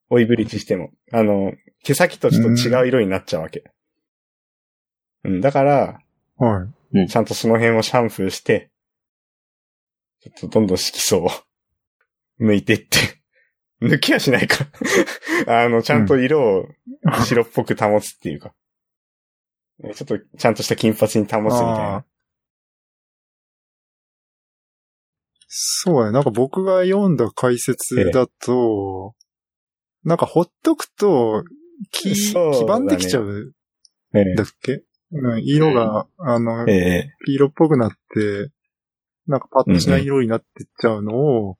[0.08, 0.90] 追いブリーチしても。
[1.12, 3.64] あの、毛先とちょっと違う色になっちゃうわけ。
[5.24, 6.00] うん、だから、
[6.38, 6.68] はい。
[7.08, 8.70] ちゃんとその辺をシャンプーして、
[10.20, 11.28] ちょっとどんどん色素を
[12.40, 12.98] 抜いていって、
[13.82, 14.66] 抜きはしないか。
[15.46, 16.68] あの、ちゃんと色を
[17.26, 18.54] 白っぽく保つっていうか。
[19.82, 22.06] ちょっとちゃんとした金髪に保つみたいな。
[25.48, 29.14] そうや、なんか僕が読んだ解説だと、
[30.04, 31.44] なんかほっとくと、
[31.90, 32.58] き、そうだね。
[32.58, 33.52] 黄ばんできちゃう
[34.12, 37.10] だっけ、うん、色が、あのえ、え。
[37.26, 38.50] 黄色っぽくなって、
[39.26, 41.56] なんかパッとしない色になってっちゃうのを、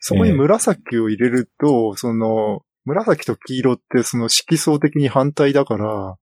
[0.00, 6.16] そこに紫を入れると、その、紫と黄色ってその色相的に反対だから、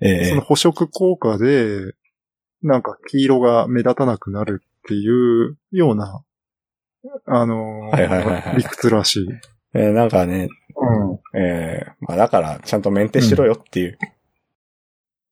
[0.00, 0.20] ええ。
[0.22, 1.94] えその補色効果で、
[2.62, 6.22] なんか黄色が目立たなくなるっていうような、
[7.26, 8.56] あのーはいはいはいはい。
[8.56, 9.28] 理屈らしい。
[9.74, 11.40] ええなんかね、うん。
[11.40, 13.98] ええまあだから、ちゃんとメンテしろよっていう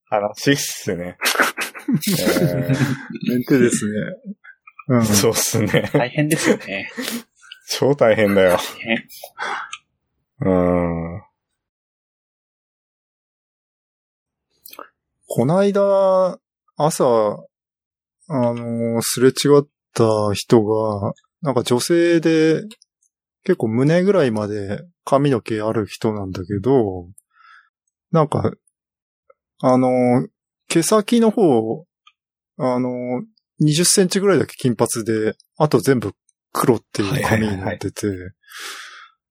[0.08, 1.16] 話っすね。
[2.18, 2.72] え
[3.28, 3.92] メンテですね。
[4.88, 5.04] うんえ。
[5.04, 5.90] そうっすね。
[5.92, 6.90] 大変ですよね。
[7.68, 8.56] 超大変だよ。
[8.56, 9.08] 大変。
[10.40, 11.22] うん。
[15.28, 16.38] こないだ、
[16.76, 17.04] 朝、
[18.28, 22.62] あのーすれ違った人が、なんか女性で、
[23.44, 27.08] 結構胸ぐらいまで髪の毛ある人なんだけど、
[28.12, 28.52] なんか、
[29.60, 30.28] あのー
[30.68, 31.86] 毛先の方、
[32.58, 33.22] あのー
[33.64, 36.12] 20センチぐらいだけ金髪で、あと全部
[36.52, 38.06] 黒っていう髪になってて、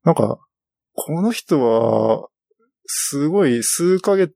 [0.03, 0.39] なんか、
[0.93, 2.27] この人は、
[2.87, 4.33] すごい数ヶ月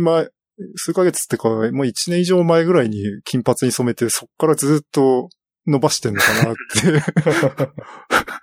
[0.00, 0.28] 前、
[0.76, 5.28] 数ヶ月ってか、もう一年以上前ぐらいに金髪に染めて、そっからずっと
[5.66, 7.72] 伸ばしてんのかなって。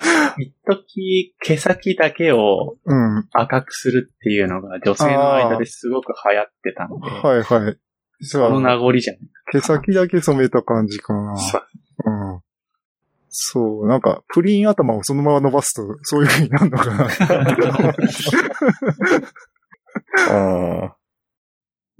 [0.38, 3.28] 一時毛先だけをうん。
[3.32, 7.78] 赤くするっていうのが女性の間ですごく流行ってたので、はいはい。
[8.22, 9.22] じの名あ、残じゃない
[9.52, 11.36] 毛先だけ染めた感じかな。
[11.36, 11.62] そう
[12.06, 12.40] うん。
[13.28, 17.08] そう、なんか、プリン頭をそのまま伸ばすと、そういう風になるのかな。
[20.88, 20.96] あ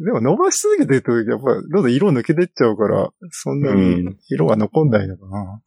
[0.01, 4.19] でも伸ばし続けてると、やっぱ、どんどん色抜けてっちゃうから、そんなうにん。
[4.29, 5.63] 色が残んないのかな。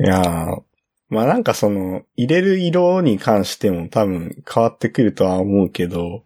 [0.00, 0.62] いやー
[1.08, 6.24] まあなんかその、入れる色に関しても多分変わってくるとは思うけど、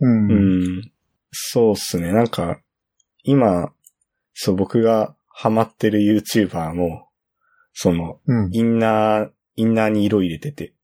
[0.00, 0.30] うん。
[0.30, 0.34] う
[0.80, 0.92] ん。
[1.30, 2.12] そうっすね。
[2.12, 2.60] なんか、
[3.24, 3.72] 今、
[4.34, 7.08] そう僕がハマってる YouTuber も、
[7.72, 8.50] その、うん。
[8.52, 10.74] インナー、インナーに色入れてて、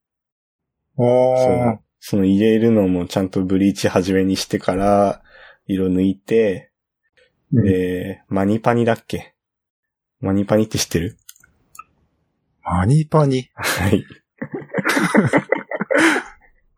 [0.95, 5.21] そあの、その入れるのもちゃんとブリーチ始めにしてから、
[5.67, 6.71] 色抜いて、
[7.53, 9.33] うんえー、マニパニだっけ？
[10.19, 11.17] マニパニって知ってる？
[12.71, 13.49] マニパニ。
[13.55, 14.05] はい。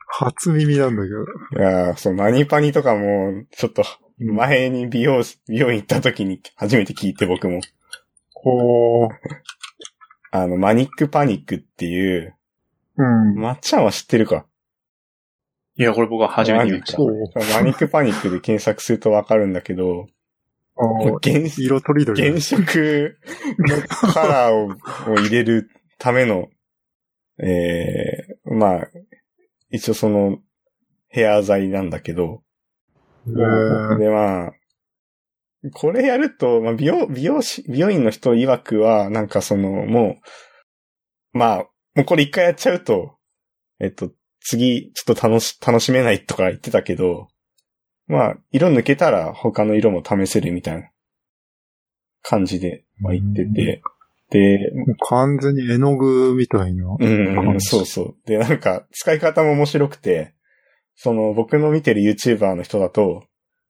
[0.08, 1.62] 初耳なんだけど。
[1.62, 3.84] いやーそう、マニパニとかも、ちょっと、
[4.20, 7.60] 前に美容師、美容院行った時に初めて聞いて僕も。
[8.34, 9.10] ほー。
[10.32, 12.36] あの、マニックパニックっていう、
[12.98, 13.36] うん。
[13.36, 14.46] まっちゃんは知ってるか？
[15.76, 16.98] いや、これ僕は初めて見た。
[17.00, 20.08] マニックパニックで検索するとわかるんだけど、
[20.78, 23.18] あー原色とりどり原色
[24.04, 24.66] のカラーを
[25.12, 25.70] を入れる
[26.02, 26.50] ための、
[27.38, 28.88] えー、まあ、
[29.70, 30.40] 一応その、
[31.10, 32.42] ヘア剤なんだけど、
[33.28, 34.52] でまあ、
[35.74, 40.18] これやると、まあ、美容、美容師、美容院の人曰くは、なんかその、も
[41.34, 41.58] う、まあ、
[41.94, 43.18] もうこれ一回やっちゃうと、
[43.80, 47.28] えっと、次、ちょっと楽し、楽しめないとか言ってたけど、
[48.08, 50.90] まあ、色抜けたら他の色も試せるみたいな
[52.24, 53.82] 感じで、まあ言ってて、
[54.32, 54.72] で、
[55.10, 56.86] 完全に絵の具みたいな。
[56.98, 58.16] うん、そうそう。
[58.26, 60.34] で、なんか、使い方も面白くて、
[60.96, 63.26] その、僕の見てる YouTuber の人だと、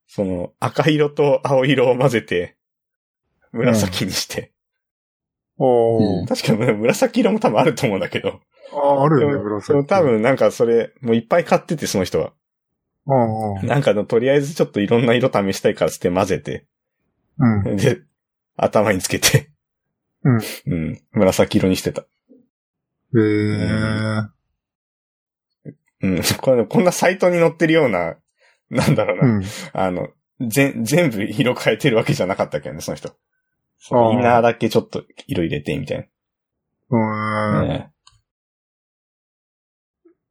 [0.07, 2.57] その、赤色と青色を混ぜて、
[3.51, 4.53] 紫にして。
[5.57, 6.27] おー。
[6.27, 8.39] 確かに紫色も多分あると思うんだけど。
[8.73, 9.87] あ、あるよね、紫。
[9.87, 10.01] 多。
[10.03, 12.33] 分なんかそれ、もういっぱい買ってて、その人は。
[13.07, 13.65] ああ。
[13.65, 16.67] なんかの、とりあえずちょっといろんな色試したいからつって混ぜて、
[17.39, 17.77] うん。
[17.77, 18.01] で、
[18.57, 19.49] 頭につけて、
[20.23, 20.39] うん。
[20.67, 21.01] うん。
[21.11, 22.01] 紫色にしてた。
[22.01, 22.05] へ
[23.15, 23.21] え。
[26.03, 26.21] うん。
[26.41, 28.15] これ、こんなサイトに載ってるような、
[28.69, 29.27] なんだろうな。
[29.37, 29.43] うん。
[29.73, 30.09] あの、
[30.39, 33.15] ぜ、全部色変えてるわけじゃなかったけどね、その人。
[33.77, 36.09] そのあーインナーだけちょっと色入れて、みたい
[36.89, 37.61] な。
[37.61, 37.67] うん。
[37.67, 37.91] ね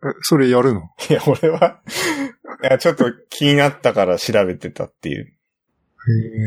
[0.02, 0.90] え、それやるの？
[1.10, 1.82] いや、俺は、
[2.62, 5.34] いや、ちょっと気になったから調べてたっていう。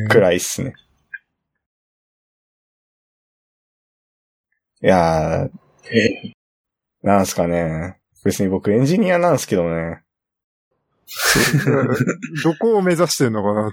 [0.09, 0.73] くらいっすね。
[4.83, 5.49] いやー、
[5.91, 6.33] え
[7.01, 7.99] なんすかね。
[8.25, 10.03] 別に僕エンジニアなんすけどね。
[12.43, 13.71] どこを目指してんのかな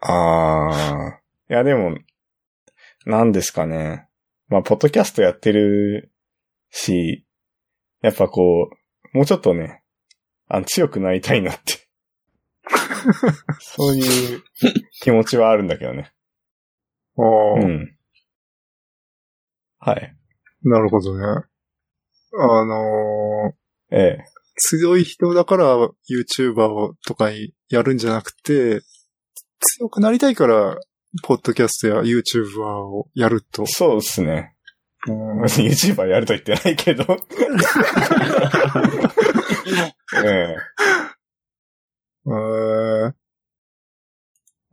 [0.00, 1.52] あー。
[1.52, 1.96] いや、でも、
[3.04, 4.08] なんですかね。
[4.48, 6.12] まあ、ポッドキャストやってる
[6.70, 7.24] し、
[8.02, 8.70] やっぱこ
[9.14, 9.84] う、もうちょっとね、
[10.48, 11.86] あの、強くなりたいなって。
[13.60, 14.42] そういう
[15.00, 16.12] 気持ちはあるんだけどね。
[17.16, 17.24] ああ、
[17.60, 17.96] うん。
[19.78, 20.15] はい。
[20.68, 21.24] なるほどね。
[22.38, 24.24] あのーええ。
[24.56, 25.76] 強い人だから
[26.10, 28.80] YouTuber をとかにやるんじゃなくて、
[29.78, 30.76] 強くなりたいから、
[31.22, 33.64] ポッドキャストや YouTuber をやると。
[33.66, 34.54] そうですね。
[35.08, 37.04] うん別に YouTuber やると言ってないけど。
[40.24, 40.56] ええ。
[42.26, 43.14] えー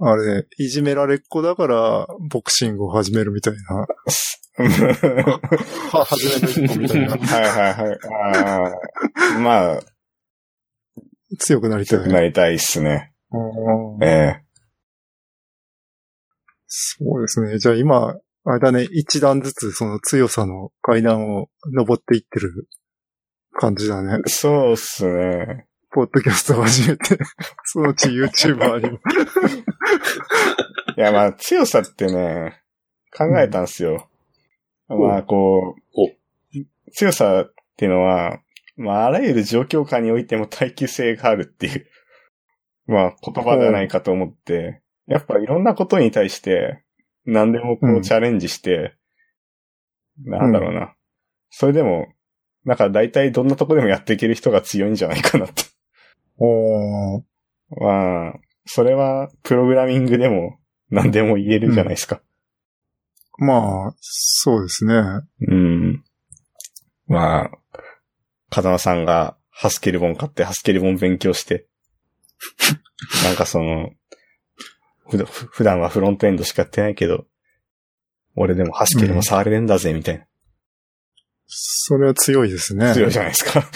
[0.06, 3.88] あれ、いじめられっ子だから、ボクシングを始めるみたいな。
[4.56, 7.10] は、始めの一歩みたいな。
[7.10, 8.00] はいはいはい。
[8.24, 9.80] あーまあ、
[11.40, 12.08] 強くなりたい。
[12.08, 13.14] なりたいっすね。
[13.32, 14.44] うんええ。
[16.68, 17.58] そうですね。
[17.58, 22.68] じゃあ今、あれだね、一段ずつその強さの階段を登っていってる
[23.54, 24.20] 感じだね。
[24.28, 25.68] そうっすね。
[25.92, 27.18] ポッドキャストを始めて、
[27.66, 29.00] そのうち YouTuber にも。
[30.98, 32.64] いや、まあ、強さってね、
[33.16, 34.10] 考えたんすよ。
[34.88, 36.16] まあ、こおう、
[36.92, 38.40] 強さっていうのは、
[38.76, 41.88] まあ、あらゆる状況下においても耐久性があるっていう、
[42.88, 46.84] まあ、言葉ではないかと思って、やっぱいろんなことに対して、
[47.26, 48.96] 何でもこうんうチャレンジして、
[50.20, 50.96] なんだろうな。
[51.50, 52.08] それでも、
[52.66, 55.64] なんか大体どんなとこでもやっていける人が強いんじゃないかなって。
[56.38, 57.24] おー
[57.80, 58.34] まあ、
[58.66, 60.60] それはプログラミングでも
[60.90, 62.22] 何でも言えるじゃないですか。
[63.38, 64.96] まあ、そうですね。
[65.48, 66.04] うん。
[67.08, 67.52] まあ、
[68.50, 71.68] 風間さんがハスケルボン買ってハスケルボン勉強して、
[73.24, 73.92] なんかその、
[75.52, 77.26] 普段はフロントエンドしかやってないけど、
[78.36, 80.28] 俺でもハスケルも触れるんだぜ、みたい
[81.46, 82.88] それは強いですね。
[82.88, 82.94] な。
[82.94, 83.64] 強いじゃないですか。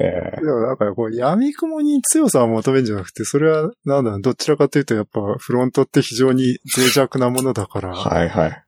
[0.00, 8.64] ええでもなんかこう闇雲に強さを求めるんじゃなくて、それはなんだろう、どちらかというとやっぱフロントって非常に脆弱なものだから、はいはい。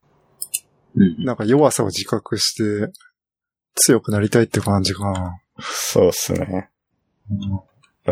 [0.96, 1.24] うん。
[1.24, 2.92] なんか弱さを自覚して
[3.74, 5.40] 強くなりたいって感じかな。
[5.60, 6.70] そうっすね。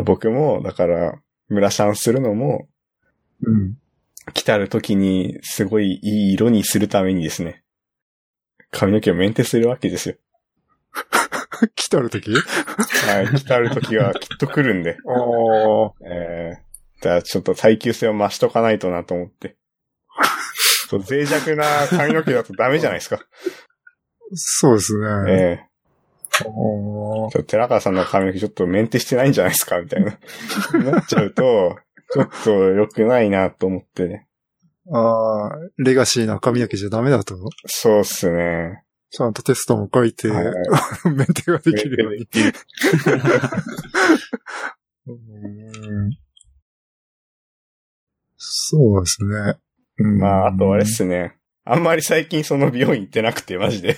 [0.04, 2.68] 僕も、だから、村シャンするのも、
[3.42, 3.76] うん。
[4.32, 7.62] 来たる時にすごいいい色にするためにですね、
[8.70, 10.14] 髪の毛をメンテするわけですよ。
[11.74, 14.96] 来たるときはい、来たる時はきっと来るんで。
[15.06, 15.12] あ
[15.86, 15.92] あ。
[16.06, 16.58] え
[17.02, 19.56] だからちょっと耐久性を増しとかないとなと思って。
[20.92, 23.20] 脆弱な髪の毛だとダメじゃないですか。
[24.34, 25.06] そうですね。
[25.28, 25.70] ええ
[26.44, 30.18] おーちょ寺川さんの髪の毛ちょっとメンテしてないんじゃないですかみたいな。
[30.92, 31.76] なっちゃうと、
[32.12, 34.26] ちょっと良くないなと思ってね。
[34.92, 37.36] ああ、レガシーな髪の毛じゃダメだと？
[37.66, 38.82] そうっすね。
[39.10, 40.54] ちゃんとテストも書いて、はいはい
[41.10, 42.26] メンテができるように。
[45.06, 46.10] うん
[48.36, 49.58] そうですね。
[49.98, 51.36] うんまあ、あとあれっすね。
[51.64, 53.96] あんまり最近その美容院行ってなくて、マジで。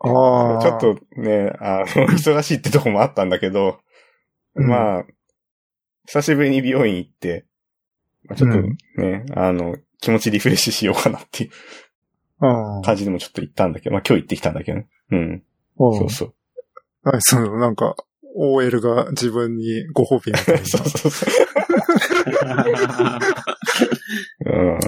[0.00, 0.62] ああ。
[0.62, 3.80] ちょっとね、あの、忙しいってとこもあったんだけど、
[4.54, 5.04] うんまあ、
[6.06, 7.46] 久しぶりに美容院行って、
[8.24, 11.50] まあちょっとうんね、あの、気持ちリフレッシュしようかなっていう。
[12.82, 14.88] 感じでもちょっと行ったんだけど、まあ今日行ってきたんだけどね。
[15.10, 15.42] うん。
[15.78, 16.34] そそうそう。
[17.04, 17.96] はい、その、なんか、
[18.34, 20.64] OL が自分にご褒美みたいな。
[20.66, 21.28] そうそうそう。
[24.46, 24.78] うん。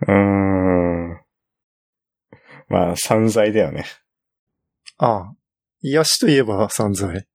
[0.00, 1.20] うーん。
[2.68, 3.84] まあ、散財だよね。
[4.98, 5.34] ああ。
[5.80, 7.26] 癒しといえば散財。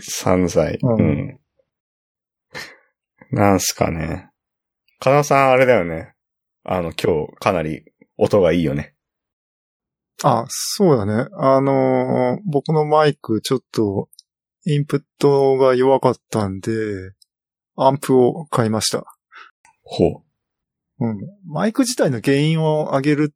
[0.00, 0.74] 散財。
[0.74, 1.40] ううんん。
[3.30, 4.30] なんすかね。
[5.00, 6.14] かなさんあれだよね。
[6.64, 7.84] あの、今日かなり
[8.16, 8.94] 音がいいよね。
[10.22, 11.28] あ、そうだね。
[11.32, 14.08] あのー僕のマイクちょっと、
[14.64, 16.70] インプットが弱かったんで、
[17.76, 19.04] アンプを買いました。
[19.82, 20.22] ほ
[21.00, 21.18] うん。
[21.46, 23.34] マイク自体の原因を上げる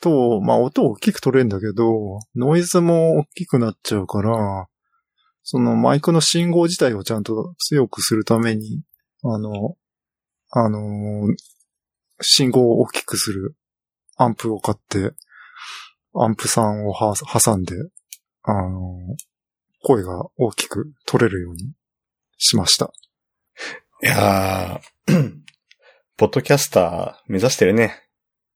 [0.00, 4.66] と、まあ音大きく取れるんだけど、ノイズも大きくなっちゃうから、
[5.44, 8.82] そのマイクの信号自体をちゃんと強くするために、
[9.22, 9.76] あの、
[10.50, 11.34] あのー
[12.20, 13.56] 信号を大きくする
[14.16, 15.12] アンプを買って、
[16.14, 17.74] アンプさんをは挟んで、
[18.42, 19.34] あのー
[19.84, 21.72] 声が大きく取れるように
[22.38, 22.86] しました。
[22.86, 24.06] う。
[24.06, 25.32] いやー、
[26.16, 28.02] ポッドキャスター目指してるね。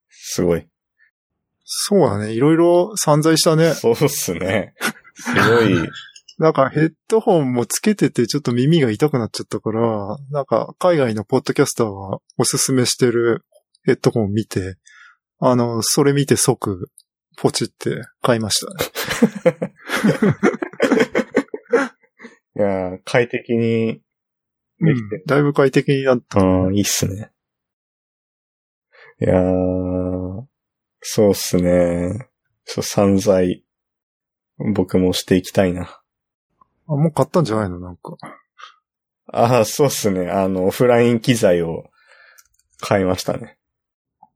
[0.09, 0.67] すごい。
[1.65, 2.33] そうだね。
[2.33, 3.75] いろいろ散財したね。
[3.75, 4.75] そうっすね。
[5.15, 5.89] すごい。
[6.39, 13.45] なんかヘッドホンもつけててちょっと耳が痛くなっちゃったから、なんか海外のポッドキャスターがおすすめしてる
[13.89, 14.76] ヘッドホンを見て、
[15.41, 16.91] あの、それ見て即
[17.39, 19.72] ポチって買いましたね。
[22.57, 24.03] いやー、快適に
[24.80, 26.41] できてうんだいぶ快適になった。
[26.41, 27.30] うん、いいっすね。
[29.20, 30.45] いやー、
[31.01, 32.28] そうっすね。
[32.64, 33.64] そう、散財、
[34.74, 36.03] 僕もしていきたいな。
[36.89, 37.80] あ、もう買ったんじゃないの？
[37.80, 38.16] なんか。
[39.32, 40.28] ああ、そうっすね。
[40.28, 41.84] あの、オフライン機材を
[42.80, 43.58] 買いましたね。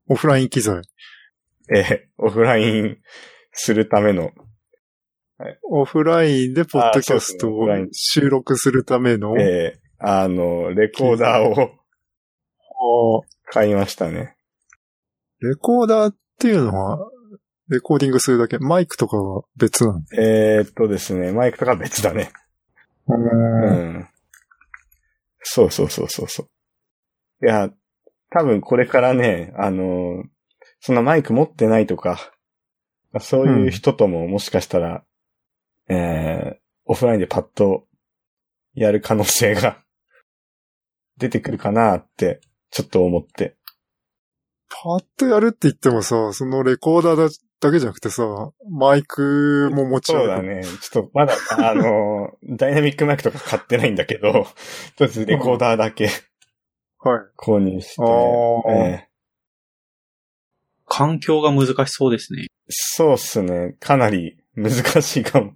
[0.09, 0.81] オフライン機材。
[1.73, 2.97] ええ、オフライン
[3.53, 4.31] するための、
[5.63, 14.35] オフラインでポッドキャストを収録するための、ええ、あの、レコーダーをあ買いましたね。
[15.39, 17.09] レコーダーっていうのは、
[17.69, 22.31] レコーディングするだけ、マイクとかは別なのえー、っとですね、マイクとか別だね。
[23.07, 24.09] ううんん。
[25.41, 27.45] そうそうそうそうそう。
[27.45, 27.69] いや、
[28.33, 30.23] 多分これからね、あの、
[30.79, 32.33] そんなマイク持ってないとか、
[33.19, 35.03] そういう人とももしかしたら、
[35.87, 37.85] えー、オフラインでパッと
[38.73, 39.83] やる可能性が
[41.17, 43.55] 出てくるかなって、ちょっと思って。
[44.67, 47.29] パッとやるって言ってもさ、そのレコーダーだ
[47.63, 50.41] だけじゃなくてさ、マイクも持ち歩くそうだ。
[50.41, 50.63] ね。
[50.63, 54.45] ちょっとまだ、あの、 ダイナミックマイクとか買ってないんだけど、 とり
[55.01, 56.09] あえずレコーダーだけ
[57.03, 57.21] はい。
[57.37, 58.01] 購入して、
[58.71, 59.13] えー
[60.95, 62.45] 環境が難しそうですね。
[62.69, 63.75] そうっすね。
[63.79, 65.53] かなり難しいかも。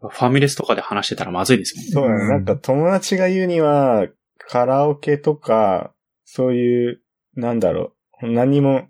[0.00, 1.90] ファミレスとかで話してたらまずいですもんね。
[1.92, 2.28] そうだね。
[2.30, 4.06] なんか友達が言うには、
[4.38, 5.92] カラオケとか、
[6.24, 7.02] そういう、
[7.34, 8.88] なんだろう、何も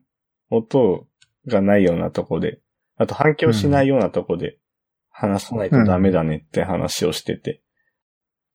[0.48, 1.08] 音
[1.48, 2.60] がないようなとこで、
[2.96, 4.58] あと反響しないようなとこで
[5.10, 7.62] 話さないとダメだねって話をしてて。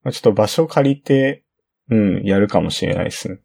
[0.04, 1.44] まあちょっと場所借りて、
[1.90, 3.40] うん、やるかもしれないですね。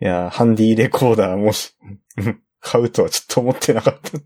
[0.00, 1.74] いやー、ハンディレコーダーもし、
[2.18, 4.18] う ん買うとはちょっと思ってなかった。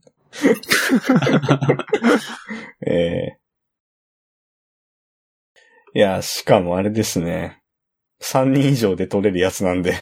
[2.86, 3.38] ええ
[5.96, 7.62] いや、しかもあれですね。
[8.20, 10.00] 3人以上で撮れるやつなんで。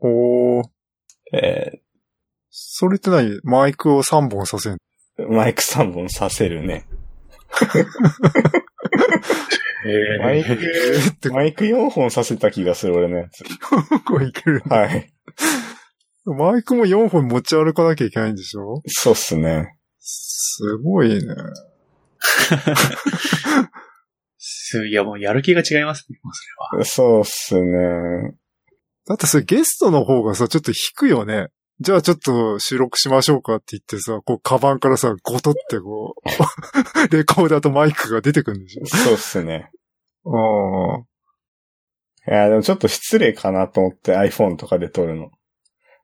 [0.00, 0.64] おー。
[1.32, 1.82] え
[2.50, 3.40] それって何？
[3.42, 4.78] マイクを3本させん
[5.18, 5.26] の？
[5.26, 6.86] ーマイク3本させるね。
[9.84, 10.58] えマイク、っ
[11.20, 13.44] てマイク4本させた気がする、俺のやつ。
[14.06, 14.62] これいける。
[14.68, 15.12] はい。
[16.24, 18.82] マイクも4本持ち歩かなきゃいけないんでしょ？
[18.86, 19.76] そうっすね。
[19.98, 21.34] すごいね。
[24.38, 26.18] すいや、もうやる気が違いますね、
[26.70, 26.84] それは。
[26.84, 28.36] そうっすね。
[29.06, 31.48] だってそれゲストの方がさ、ちょっと引くよね。
[31.82, 38.86] じゃあちょっと収録しましょうかって言ってさ、こう、カバンからさ、ゴトってこう、 レコーダーとマイクが出てくるんでしょ？
[38.86, 39.70] そうっすね。
[40.24, 40.30] あ
[40.98, 40.98] あ。
[42.30, 45.30] いや、でもちょっと失礼かなと思って iPhone とかで撮るの。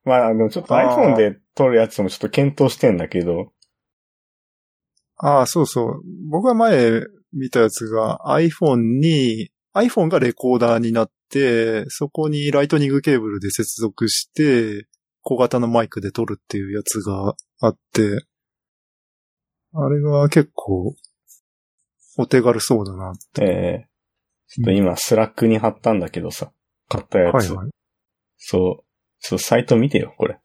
[0.04, 3.52] まあ、でもちょっと iPhone で撮るやつもちょっと検討してんだけど、
[5.16, 6.02] ああ、そうそう。
[6.30, 7.02] 僕が前
[7.32, 14.86] 見たやつが iPhone に、iPhone がレコーダーになって、そこに Lightning ケーブルで接続して、
[15.28, 18.24] 小型のマイクで撮るっていうやつがあって、
[19.74, 20.94] あれが結構、
[22.16, 23.12] お手軽そうだな。
[23.42, 23.88] ええ
[24.46, 26.50] ちょっと今 Slack に貼ったんだけどさ、
[26.88, 27.34] 買ったやつ。
[27.34, 27.70] はいはい。
[28.38, 28.84] そう。
[29.20, 30.38] ちょっとサイト見てよ、これ。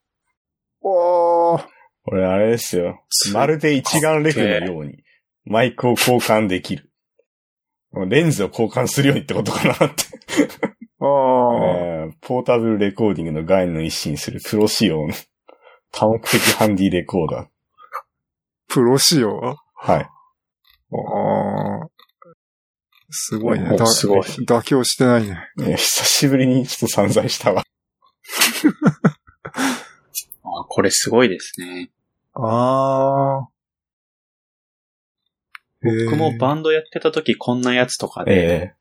[0.82, 1.66] おー。
[2.04, 3.06] これあれですよ。
[3.32, 5.02] まるで一眼レフのように、
[5.46, 6.92] マイクを交換できる。
[8.10, 10.73] レンズを交換するようにってことかなって。
[11.04, 11.66] ああ。
[12.06, 15.14] えーポータブルレコーディングの概念を一新するプロ仕様の
[15.92, 17.48] 多目的ハンディレコーダー。
[18.68, 20.00] プロ仕様はい。
[20.00, 20.06] あ
[21.86, 21.88] あ。
[23.10, 23.78] すごいね。
[23.86, 25.50] すごい妥協してないね。
[25.60, 27.64] いや久しぶりにちょっと散財したわ。
[30.44, 31.92] あこれすごいですね。
[32.34, 33.48] ああ。
[35.84, 38.74] 僕もバンドやってた時こんなやつとかえでえ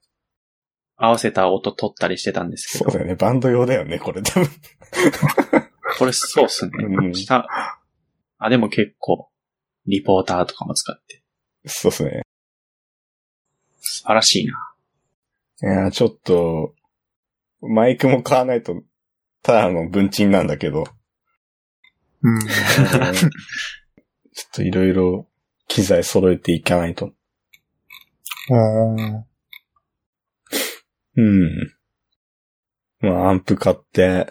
[0.96, 3.16] 合わせた音取ったりしてたんですけど、そうだよね。
[3.16, 4.48] バンド用だよね、これ多分。
[5.98, 6.72] これそうっすね。
[6.84, 7.46] うん下、
[8.38, 9.28] あ、でも結構、
[9.86, 11.22] リポーターとかも使って、
[11.66, 12.22] そうですね。
[13.80, 14.74] 素晴らしいな。
[15.62, 16.74] いや、ちょっと、
[17.60, 18.82] マイクも買わないと、
[19.42, 20.84] ただの文鎮なんだけど、
[22.22, 22.38] うん。
[22.46, 25.28] ちょっといろいろ
[25.66, 27.12] 機材揃えていかないと。
[28.50, 29.31] あー
[31.16, 31.74] うん。
[33.00, 34.26] まあ、アンプ買って、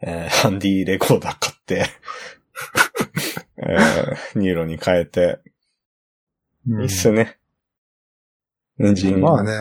[0.00, 1.86] えーハンディレコーダー買って、
[3.58, 5.40] えー NURO に変えて、
[6.68, 7.38] うんいいっすね。
[8.78, 9.20] エンジン。
[9.20, 9.52] まあね。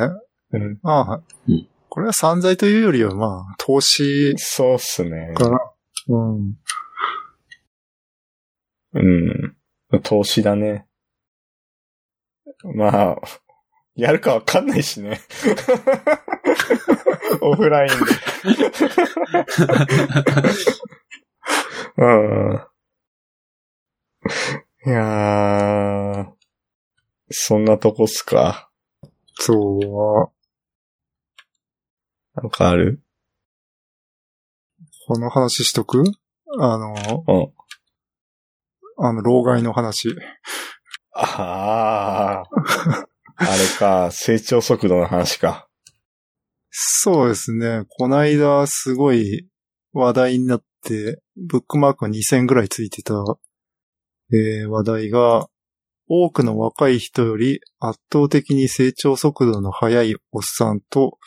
[0.52, 0.80] うん。
[0.82, 5.34] まあ、うんこれは散財というよりはまあ、投資そうっすね。
[5.34, 5.60] かな。
[6.10, 6.54] うん。
[8.94, 9.00] う
[9.98, 10.02] ん。
[10.04, 10.86] 投資だね。
[12.76, 13.18] まあ、
[13.98, 15.20] やるかわかんないしね。
[17.42, 17.96] オフラインで。
[21.98, 22.62] うん。
[24.86, 26.32] いやー、
[27.32, 28.70] そんなとこっすか。
[29.34, 30.32] そう。
[32.40, 33.02] なんかある？
[35.08, 36.04] この話しとく？
[36.60, 36.94] あの、
[37.28, 37.52] うん。
[39.04, 40.16] あの、老害の話。
[41.14, 43.08] あー。
[43.38, 45.68] あれか、成長速度の話か。
[46.70, 47.84] そうですね。
[47.90, 49.48] こないだすごい
[49.94, 53.14] 話題になって、ブックマークが2000ぐらいついてた、
[54.34, 55.50] えー話題が、
[56.10, 61.18] 多くの若い人より圧倒的に成長速度の速いおっさんと、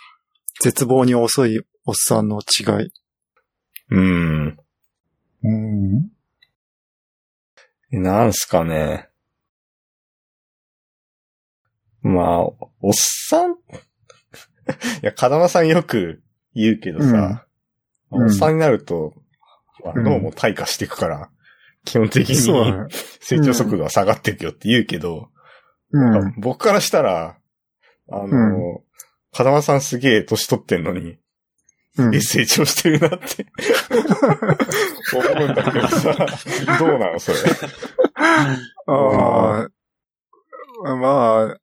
[0.60, 2.90] 絶望に遅いおっさんの違い。
[3.90, 4.58] うん。
[5.42, 6.10] うん。
[7.92, 9.09] なんすかね。
[12.02, 12.40] まあ、
[12.80, 13.52] おっさん？
[13.52, 13.56] い
[15.02, 16.22] や、風間さんよく
[16.54, 17.46] 言うけどさ、
[18.10, 18.24] うん。
[18.24, 19.14] おっさんになると、
[19.84, 20.04] まあうん。
[20.04, 21.30] 脳も退化していくから、
[21.84, 22.36] 基本的に。
[23.20, 25.30] 成長速度は下がっていくよって言うけど、
[25.92, 26.34] うん。
[26.38, 27.36] 僕からしたら、
[28.10, 28.82] あの、う
[29.32, 31.18] 風間さんすげえ年取ってんのに、
[31.98, 32.14] うん。
[32.14, 33.46] え、成長してるなって。
[35.12, 36.14] 思うんだけどさ、
[36.78, 37.38] どうなのそれ？
[38.86, 39.68] あ
[40.84, 41.56] あ、まあ、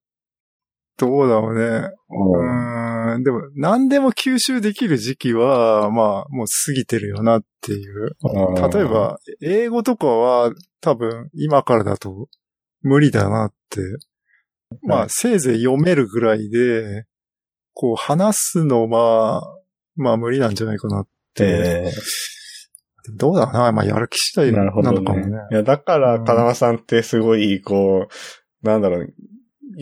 [0.98, 1.90] どうだろうね。
[2.10, 8.16] うーん、でも、何でも吸収できる時期は、まあ、もう過ぎてるよなっていう。
[8.74, 12.28] 例えば、英語とかは多分今からだと
[12.82, 13.82] 無理だなって。
[14.84, 17.06] まあ、はいせいぜい読めるぐらいで、
[17.74, 19.44] こう話すのは、
[19.96, 21.46] まあ無理なんじゃないかなって。
[21.46, 21.92] え
[23.16, 23.72] どうだな。
[23.72, 25.28] まあ、やる気次第ー、なのかもね。
[25.28, 25.38] ね。
[25.52, 29.14] いや、だから、うん風間さんってすごい、こう、なんだろう、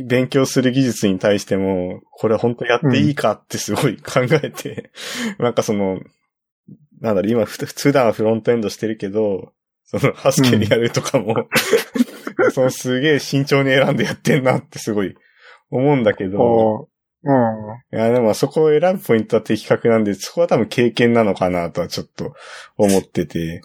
[0.03, 4.91] 勉強する技術に対しても、これ本当やっていいかってすごい考えて、
[5.39, 5.99] なんかその、
[6.99, 9.53] なんだろう、今ふ、普段はフロントエンドしてるけど、
[9.85, 11.47] その、ハスケでやるとかも、
[12.51, 15.15] そのすげえ慎重に選んでやってんなってすごい
[15.69, 16.89] 思うんだけど、こ
[17.23, 17.97] う、うん。
[17.97, 22.33] いや、でもそこを選ぶポイントは的確なんで、そこは多分経験なのかなとはちょっと
[22.77, 23.61] 思ってて。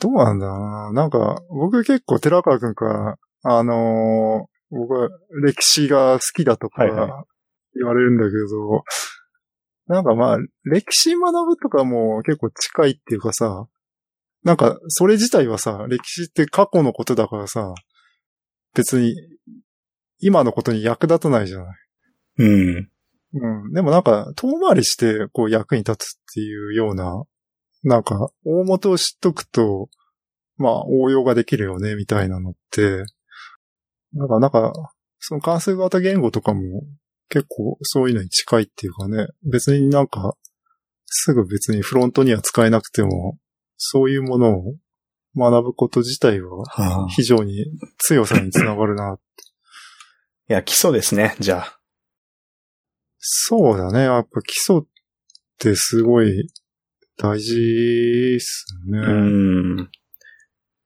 [0.00, 0.92] どうなんだろうな。
[0.92, 5.08] なんか、僕結構寺川くんからあのー僕は
[5.42, 7.24] 歴史が好きだとかはいは
[7.74, 8.84] 言われるんだけど、
[9.86, 13.66] なんかまあ、歴史学ぶとかも結構近いっていうかさ、
[14.44, 17.74] なんかそれ自体はさ、歴史って過去のことだからさ、
[18.74, 19.14] 別に
[20.18, 21.76] 今のことに役立たないじゃない。
[22.38, 22.88] うん。
[23.34, 23.72] うん。
[23.72, 27.24] でもなんか、遠回りして、こう役に立つっていうような、
[27.82, 29.88] なんか、大元を知っとくと、
[30.56, 33.04] まあ、応用ができるよね、みたいなのって、
[34.14, 34.72] なんか、なんか、
[35.18, 36.84] その関数型言語とかも、
[37.28, 40.36] 結構そういうのに近いっていうかね、別になんか、
[41.06, 43.38] すぐ別にフロントには使えなくても、
[43.76, 44.74] そういうものを
[45.36, 47.66] 学ぶこと自体は、はあ、非常に
[47.98, 49.18] 強さにつながるな。
[50.48, 51.78] いや、基礎ですね、じゃあ。
[53.18, 54.00] そうだね。
[54.00, 54.82] やっぱ基礎っ
[55.58, 56.50] てすごい
[57.16, 58.98] 大事っすね。
[58.98, 59.02] う
[59.82, 59.90] ん。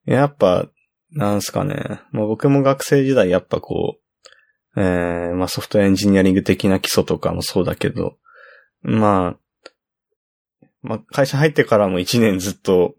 [0.05, 0.71] やっぱ、
[1.17, 2.03] なんすかね。
[2.13, 3.99] もう僕も学生時代やっぱこ
[4.77, 8.19] う、えー、まあソフトエンジニアリング的な基礎とかもそうだけど、
[8.83, 12.95] まあ、まあ会社入ってからも一年ずっと、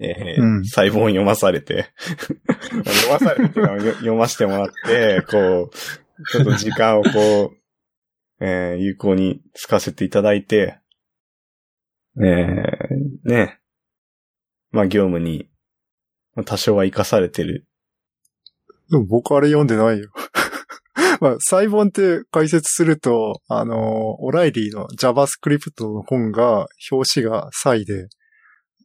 [0.00, 1.92] えーうん細胞を読まされて、
[2.84, 7.52] 読まされてよ読ませてもらって、こう、ちょっと時間をこ
[8.40, 10.80] う、えー有効に使わせていただいて、
[12.20, 13.60] えーね、
[14.72, 15.51] まあ業務にまあ
[16.44, 17.66] 多少は活かされてる。
[18.90, 20.10] でも僕あれ読んでないよ。
[21.20, 28.08] まあ、細本って解説すると、あの、オライリーの JavaScript の本が、表紙がサイで、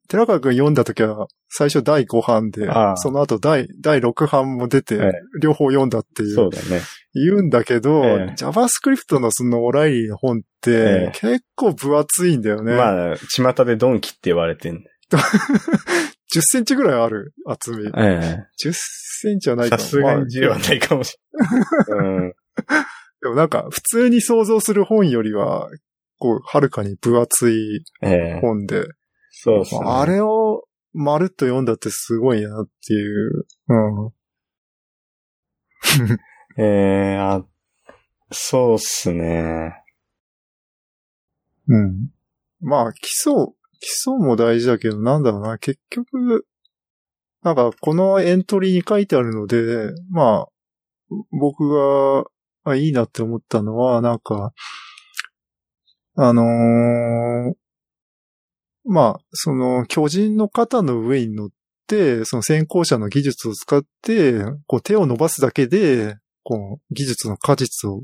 [0.08, 6.82] 寺川くん読んだ時は、最初第5版でその後第、第6版も出てええ、両方読んだっていう、そうだね。
[7.14, 12.76] 言うんだけど、ええ JavaScript のそのオライリーの本っえてえ、結構分厚いんだよね。
[12.76, 14.84] まあ、巷でドンキって言われてん。
[16.34, 17.86] 10センチぐらいある厚み。
[17.96, 22.08] え10センチはなえいかもさすがに10はまあないかもしれない。
[22.20, 22.34] うん。
[23.22, 25.70] でもなんか、普通に想像する本よりは、
[26.20, 28.88] こう、はるかに分厚いええ本で、
[29.32, 33.46] そうそう、あれをまるっと読んだってすごいなっていう。
[33.68, 34.14] うん。
[36.60, 37.46] ええあ、
[38.32, 39.84] そうっすね。
[41.68, 42.10] うん。
[42.60, 43.34] まあ、基礎、
[43.80, 46.46] 基礎も大事だけど、なんだろうな、結局、
[47.44, 50.48] なんか、このエントリーに書いてあるので、まあ、
[51.32, 52.26] 僕が、
[52.64, 54.52] あいいなって思ったのは、なんか、
[56.16, 57.54] あのー
[58.90, 61.50] まあ、その、巨人の肩の上に乗っ
[61.88, 68.02] て、その先行者の技術を使って、こう手を伸ばすだけで、こう、技術の果実を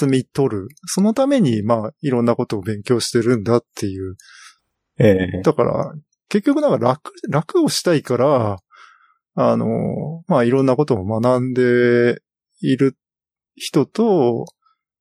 [0.00, 0.68] 摘み取る。
[0.86, 4.16] そのために、まあ、いろんなことを勉強してるんだっていう。
[5.00, 5.94] ええだから、
[6.28, 8.58] 結局なんか楽、楽をしたいから、
[9.34, 12.22] あの、まあ、いろんなことを学んで
[12.60, 12.96] いる
[13.56, 14.46] 人と、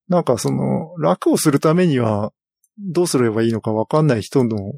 [0.07, 2.31] なんかその、楽をするためには、
[2.77, 4.73] どうすればいいのかわかんない人の、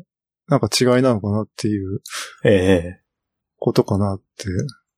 [0.47, 2.01] なんか違いなのかなっていう
[2.43, 3.01] ええ
[3.57, 4.47] ことかなって。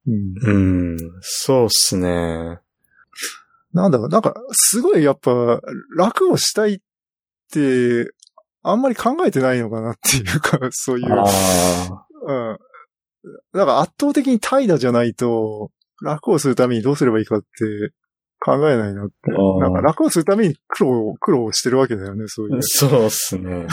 [0.08, 0.94] うん。
[0.94, 2.60] うん、そうっすね。
[3.74, 5.62] なんだろう、なんか、すごいやっぱ、
[5.98, 6.80] 楽をしたいっ
[7.52, 8.12] て、
[8.64, 11.06] あんまり考えてないのかなっていうか、 そういう。
[11.12, 11.26] あ
[12.26, 12.58] うん。
[13.54, 17.48] なんか圧倒的に怠惰じゃないと、楽をするためにどうすればいいかって
[18.40, 19.32] 考えないなって。
[19.60, 22.62] なんか楽をするために苦労、苦労してるわけだよね、そういうあ、。
[22.62, 23.68] そうっすね。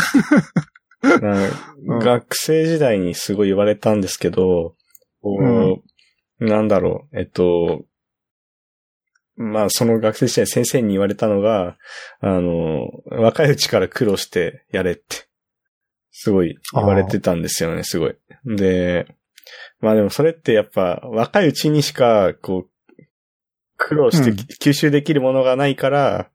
[2.02, 4.74] 学生時代にすごい言われたんですけど、
[5.22, 5.82] こ
[6.40, 7.84] うなんだろう、えっと、
[9.42, 11.78] まあ、その学生時代先生に言われたのが、
[12.20, 15.28] あの、若いうちから苦労してやれって、
[16.12, 18.16] すごい言われてたんですよね、すごい。
[18.44, 19.06] で、
[19.80, 23.02] まあでもそれってやっぱ若いうちにしか、こう、
[23.78, 26.28] 苦労してうん吸収できるものがないから、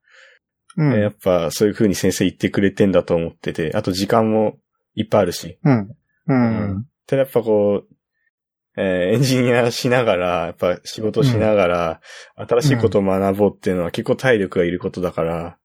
[0.76, 1.00] うん。
[1.00, 4.58] やっぱそういう風に先生言ってくれてんだと思ってて、あと時間も
[4.96, 5.60] いっぱいあるし。
[5.64, 5.96] うん。
[6.28, 6.86] うん。
[7.06, 7.95] ただやっぱこう、
[8.78, 12.02] えーエンジニアしながら、やっぱ仕事しながら、
[12.36, 15.58] 新しいことを学ぼうっていうのは結構体力がいることだから、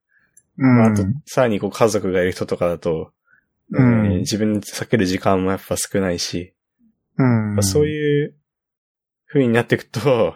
[0.59, 0.77] うん。
[0.77, 3.13] まあ、あと、さらにこう家族がいる人とかだと、
[3.73, 6.55] うんえー自分に避ける時間もやっぱ少ないし、
[7.17, 7.25] う
[7.59, 7.63] ん。
[7.63, 8.35] そういう
[9.29, 10.35] 風になっていくと、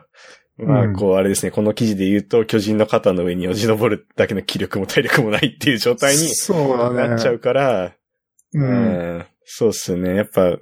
[0.57, 6.29] まあ、うんこう、あれですね、この記事で言うと、巨人の肩の上によじ登るだけの気力も体力もないっていう状態に。
[6.29, 7.93] なっちゃうから、
[8.53, 8.63] うん。
[8.63, 10.15] うんそうっすね。
[10.15, 10.57] やっぱ、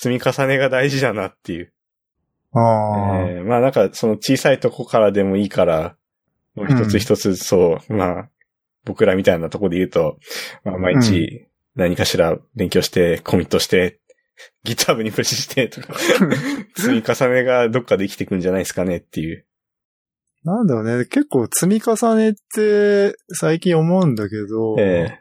[0.00, 1.72] 積み重ねが大事だなっていう。
[2.52, 3.20] ああ。
[3.28, 5.96] えーまあなんか、その小さいとこからでもいいから、
[6.54, 8.30] もう一つ一つ、そう、まあ、
[8.84, 10.18] 僕らみたいなとこで言うと、
[10.64, 14.00] まあ、毎日何かしら勉強して、コミットして、
[14.64, 15.94] GitHub にプッシュしてとか、
[16.76, 19.44] 積み重ねがどっかで生きてくんじゃないですかねっていう。
[20.44, 25.20] なんだろうね、結構積み重ねって最近思うんだけど、ええ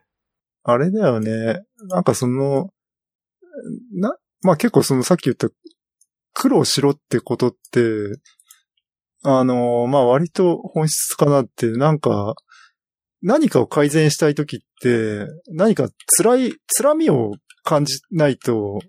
[0.64, 1.64] あれだよね。
[1.90, 2.72] なんかその、
[3.94, 5.50] な、まあ結構そのさっき言った
[6.34, 8.18] 苦労しろってことって、
[9.24, 12.36] あの、まあ割と本質かなって、なんか、
[13.22, 17.34] 何かを改善したいときって、何か辛い、辛みを
[17.64, 18.80] 感じないと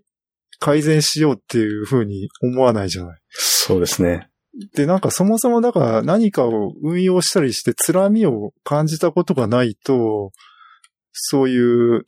[0.60, 3.20] 改善しようっていうふうに思わないじゃない。
[3.30, 4.28] そうですね。
[4.74, 10.30] で、なんかそもそもだから何かを運用したりして辛みを感じたことがないと、
[11.12, 12.04] そういう、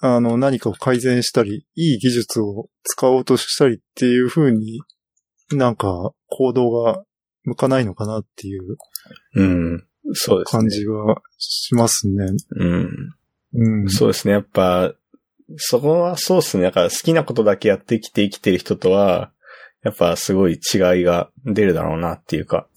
[0.00, 4.80] あの、何かを改善したり、いい技術を使おうとしたりっていう風に、
[5.52, 7.04] なんか行動が
[7.44, 8.76] 向かないのかなっていう
[9.34, 9.84] うん。
[10.12, 10.60] そうですね。
[10.60, 10.94] 感じが
[11.38, 12.26] しますね。
[12.56, 13.14] うん。
[13.54, 13.90] うん。
[13.90, 14.32] そうですね。
[14.32, 14.94] やっぱ、
[15.56, 16.64] そこはそうですね。
[16.64, 19.32] だから好きなことだけやってきて生きてる人とは、
[19.82, 20.60] やっぱすごい違い
[21.02, 22.68] が出るだろうなっていうか。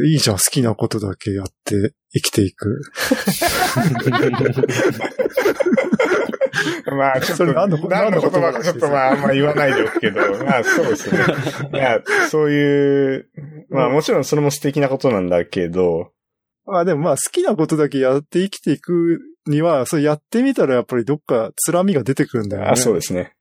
[0.00, 2.82] え、いいじゃん、好きなことだけやって生きていく。
[6.96, 11.18] まあ、ちょっと、何の言葉かちょっとまあ、あんま言わないでおくけど、まあそうですね。
[11.72, 12.00] いや、
[12.30, 13.28] そういう、
[13.68, 16.12] まあもちろんそれも素敵なことなんだけど、
[16.66, 22.68] あ、でもまあ好きなことだけやって生きていくには、それやってみたらやっぱりどっか辛みが出てくるんだよね。
[22.70, 23.32] あそうですね。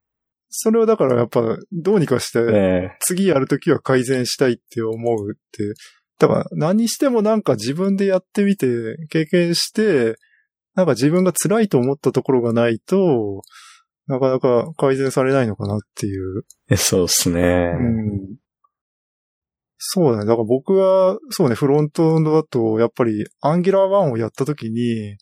[0.50, 1.42] それをだからやっぱ
[1.72, 5.74] どうにかして、え次やるときは改善したいって思うって。
[6.20, 8.68] だから何してもなんか自分でやってみて、
[9.10, 10.16] 経験して、
[10.78, 13.42] なんか自分が辛いと思ったところがないと、
[14.06, 16.44] なかなか改善されないのかなっていう。
[16.70, 17.42] えそうですね。
[17.42, 18.36] うん。
[19.80, 20.26] そうだね。
[20.26, 25.18] だから僕は、そうね、フロントだと、やっぱり、アンギュラー1をやったときに、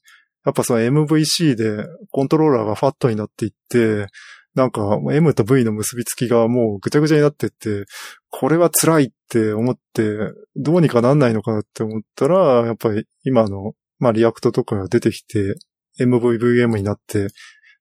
[0.46, 4.08] やっぱその MVC でコントローラーがファットになっていって、
[4.56, 7.86] なんか M と V の結びつきがもうぐちゃぐちゃになってって、
[8.30, 10.18] これは辛いって思って、
[10.56, 15.56] どうにかなんないのかなって思ったら、やっぱり今の、まあ React とかが出てきて、
[16.00, 17.28] MVVM になって、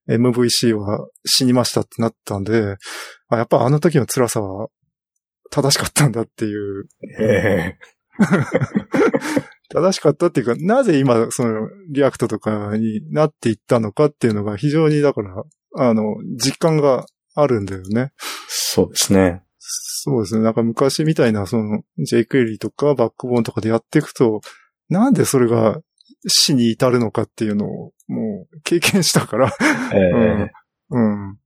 [0.09, 2.77] MVC は死にましたってなったんで、
[3.29, 4.69] あやっぱあの時の辛さは
[5.51, 6.87] 正しかったんだっていう、
[7.21, 7.77] え
[9.71, 15.43] 正しかったっていうか、なぜ今その React とかになっていったのかっていうのが非常にだから、
[15.77, 18.13] あの、実感があるんだよね。
[18.47, 19.43] そうですね。
[19.59, 20.45] そうですね。
[20.45, 24.43] なんか昔みたいなその jQuery とかバックボーンとかでやっていくと、
[24.89, 25.81] なんでそれが
[26.27, 29.53] 死に至るのかっていうのをもう経験したから。
[29.93, 30.51] え
[30.91, 31.39] うん。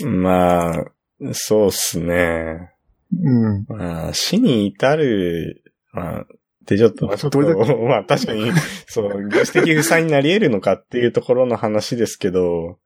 [0.00, 0.84] えまあ、
[1.32, 2.72] そうっすね。
[3.12, 3.64] うん。
[3.68, 5.62] まあ、死に至る、
[5.92, 6.26] まあ、
[6.64, 7.40] でちょっと、まあちょっと、
[7.82, 8.52] まあ確かに、
[8.86, 12.78] そう、原始的負債になり得るのかっていうところの話ですけど、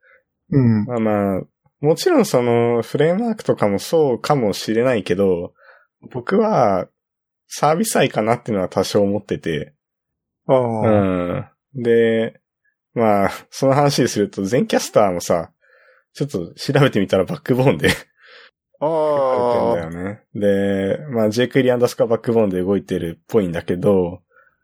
[0.49, 0.85] うん。
[0.85, 1.41] まあまあ、
[1.81, 5.53] もちろんその、フレームワークとかもそうかもしれないけど、
[6.11, 6.87] 僕は、
[7.47, 9.74] サービス愛かなっていうのは多少思ってて。
[10.47, 11.45] うん。
[11.75, 12.39] で、
[12.93, 15.51] まあ、その話ですると、全キャスターもさ、
[16.13, 17.89] ちょっと調べてみたらバックボーンで
[18.79, 20.21] あ書いてんだよね。
[20.33, 24.21] で、まあ jQuery アンダースカーバックボーンで動いてるっぽいんだけど、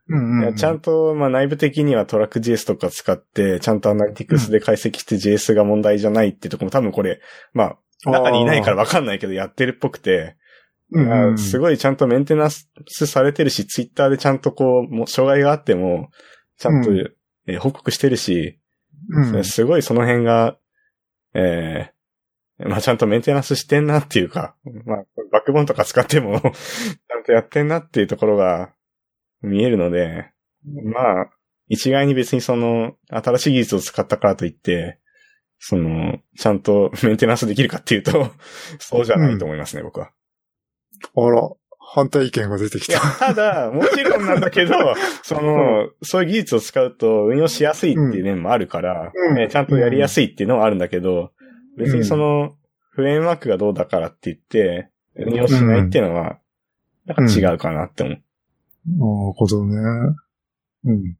[0.07, 0.43] うんうん。
[0.43, 7.19] いやちゃんと、まあ内部的にはトラック JS とか使って、ちゃんとアナリティクスで解析して JS が問題じゃないってとこも多分これ、
[7.53, 7.63] ま
[8.05, 10.35] あ、中にいないからわかんないけどやってるっぽくて、
[10.91, 12.67] うんうん、すごいちゃんとメンテナンス
[13.07, 16.09] されてるし、ツイッターでちゃんとこう、もう障害があっても、
[16.57, 17.15] ちゃんと、う
[17.47, 18.59] えー報告してるし、
[19.09, 19.43] うん。
[19.43, 20.57] すごいその辺が、
[21.33, 22.01] えー
[22.63, 28.73] まあちゃんとメンテナンスしてんなっていうか、まあバックボーンとか使っても、 ちゃんとやってんなっていうところが
[29.41, 30.31] 見えるので、
[30.83, 31.29] まあ、
[31.67, 34.99] 一概に別にその、新しい技術を使ったからといって、
[35.57, 38.31] その、ちゃんとメンテナンスできるかっていうと、
[38.79, 40.11] そうじゃないと思いますね、僕は。
[41.15, 41.49] あら、
[41.93, 44.73] 反対意見が出てきた。、ただ、もちろんなんだけど、
[45.23, 51.31] その、そういう技術を使うと運用しやすいっていう面もあるから、うんねちゃんとやりやすいっていうのはあるんだけど、
[51.77, 52.55] 別にその、
[52.91, 56.37] フレームワークがどうだからって言って、運用しないっていうのは、
[57.05, 58.15] なんか違うかなって思う。
[58.15, 59.75] なるほどね。
[60.85, 61.17] うん。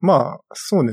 [0.00, 0.92] まあ、そうね。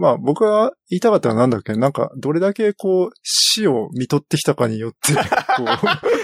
[0.00, 1.74] まあ僕が言いたかったのはなんだっけ？
[1.74, 5.20] なんか、どれだけこう、死を見とってきたかによって、 こ
[5.64, 5.80] う、あ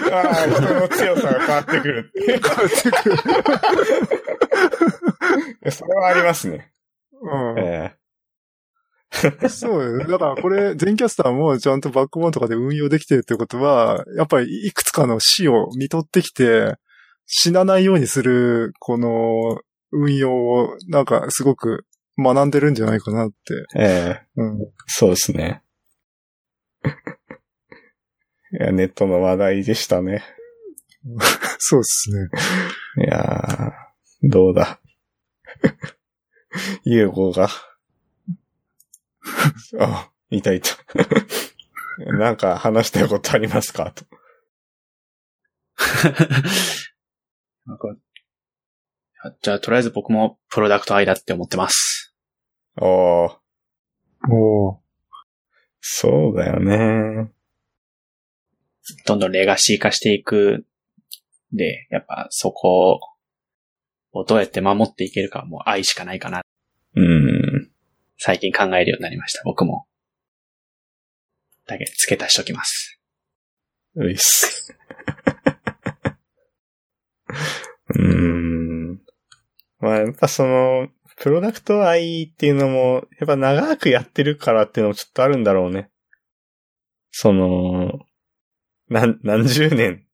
[0.09, 2.11] あ、人の強さが変わってくる。
[2.25, 3.09] 変わってく
[5.65, 5.71] る。
[5.71, 6.71] それはありますね。
[7.21, 7.95] うんえ
[9.49, 10.05] そうよね。
[10.05, 16.75] だからこれ、全キャスターもちゃんとバックボーンとかで運用できてるってことは、やっぱりいくつかの死を見とってきて、
[17.25, 19.59] 死なないようにする、この
[19.91, 21.85] 運用を、なんかすごく
[22.17, 23.35] 学んでるんじゃないかなって。
[23.75, 23.85] ええ
[24.37, 24.59] えうん。
[24.87, 25.61] そうですね。
[28.51, 30.23] いや、ネットの話題でしたね。
[31.59, 32.29] そうですね。
[33.05, 34.79] いやー、どうだ。
[36.85, 37.49] ユーゴが。
[39.79, 40.69] あ、いたいた。
[41.97, 43.91] なんか話したいことありますか？
[43.91, 44.05] と。
[47.65, 47.95] なんか
[49.41, 52.04] じゃあ、とりあえず僕もプロダクト愛だって思ってます。
[52.77, 53.37] おー、
[54.31, 54.77] おー
[55.79, 57.31] そうだよね。
[59.05, 60.65] どんどんレガシー化していく。
[61.53, 62.99] で、やっぱそこ
[64.11, 66.41] をどうやって守っていけるかはもう愛しかないかな。
[66.95, 67.69] うん。
[68.17, 69.85] 最近考えるようになりました、僕も。
[71.67, 72.99] だけ付け足しときます。
[73.95, 74.75] ういっす。
[77.89, 79.01] うーん。
[79.79, 85.89] まあ、やっぱその、プロダクト愛っていうのも、やっぱ長くやってるからっていうのもちょっとあるんだろうね。
[87.11, 87.99] その、
[88.89, 90.05] 何、何十年、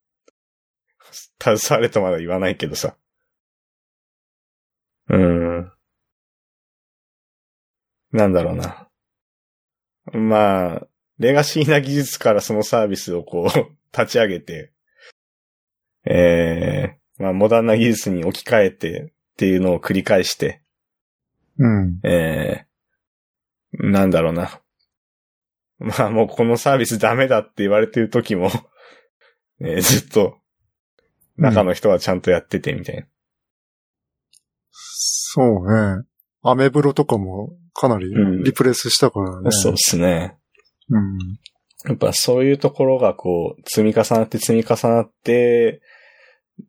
[1.41, 2.95] 携われとまだ言わないけどさ。
[5.10, 5.72] うん。
[8.12, 8.88] なんだろうな。
[10.14, 10.88] まあ、
[11.18, 13.47] レガシーな技術からそのサービスをこう、
[13.97, 14.72] 立ち上げて、
[16.06, 20.62] ええまあ、モダンな技術に置き換えてっていうのを繰り返して、
[21.62, 21.99] うん。
[22.03, 22.68] ええ
[23.74, 24.59] なんだろうな。
[25.80, 28.49] まあ、もうこのサービスダメだって言われてる時も、
[29.62, 30.38] え ーずっと、
[31.38, 33.07] 中の人はちゃんとやっててみたいな。
[34.72, 36.03] そうね。
[36.43, 39.51] アメブロとかもかなりうんリプレイスしたからね。
[39.51, 40.38] そうですね。
[40.89, 41.18] うん。
[41.86, 45.82] やっぱそういうところがこう、積み重なって積み重なって、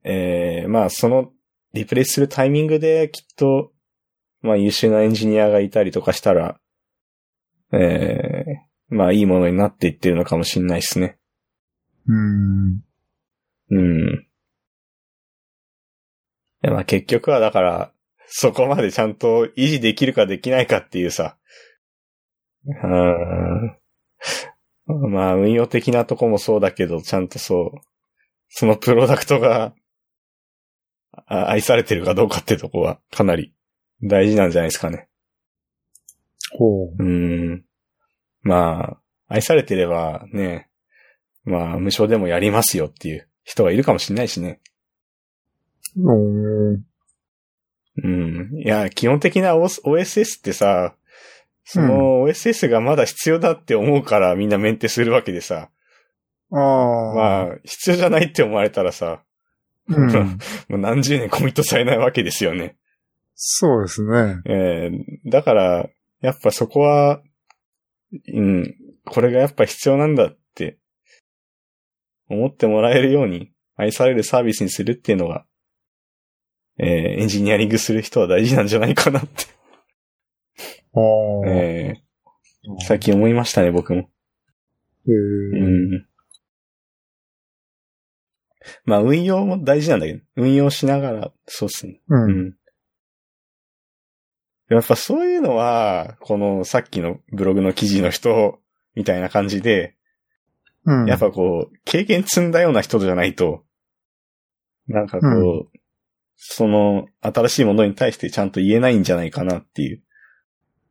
[0.05, 1.33] えー、まあその
[1.75, 3.72] リプレイするタイミングできっと、
[4.43, 6.59] まあ優秀なエンジニアがいたりとかしたら、
[7.73, 11.17] えー、まあいいものになっていってるのかもしれないですね。
[12.07, 12.81] うん。
[13.71, 14.27] うん。
[16.63, 17.93] まあ結局はだから、
[18.27, 21.37] そこまでちゃんと維持できるかできないかっていうさ、
[22.67, 23.77] うん。
[25.11, 27.81] まあ運用的なとこもそうだけど、ちゃんとそう、
[28.49, 29.75] そのプロダクトが、
[31.27, 33.53] あ愛されてるかどうかってとこはかなり
[34.03, 35.09] 大事なんじゃないですかね。
[36.59, 36.95] ほう。
[36.99, 37.65] うん。
[38.43, 40.69] まあ、愛されてればね、
[41.45, 44.61] まあ無償でもやりますよっていう人がいるかもしれないしね。
[45.99, 46.79] おー
[48.05, 48.51] うん。
[48.65, 50.95] いや、基本的な OS OSS ってさ、
[51.65, 55.71] その OSS がまだ必要だって思うからみんなメンテするわけでさ、
[56.51, 57.15] ああ。
[57.15, 59.23] まあ、必要じゃないって思われたらさ、
[59.89, 60.13] うん。
[60.69, 62.77] もう何十年コミットされないわけですよね。
[63.35, 64.41] そうですね。
[64.47, 65.89] えーだから、
[66.21, 67.23] やっぱそこは、
[68.33, 70.79] うん、これがやっぱ必要なんだって、
[72.29, 75.45] 思ってもらえるように愛されるサービスにするっていうのが、
[76.79, 76.87] えー
[77.21, 79.45] エンジニアリングする人は大事なんじゃないかなって、
[80.95, 81.01] あ
[81.47, 81.51] あ。
[81.51, 82.03] えー
[82.87, 84.03] 最近思いましたね、僕も。
[84.03, 84.05] へ
[85.09, 86.07] うーん。
[88.85, 92.01] まあ、運用も大事なんだけど、運用しながら、そうっすね。
[92.09, 92.15] う。
[92.15, 92.57] うんん。
[94.75, 98.61] やっぱそういうのは、このさっきのブログの記事の人
[98.95, 99.97] みたいな感じで、
[100.85, 101.07] うん。
[101.07, 103.65] やっぱこう、経験積んだような人じゃないと、
[104.89, 105.69] なんかこう、う
[106.37, 110.03] その新しいものに対してちゃんと言えないんじゃないかなっていう、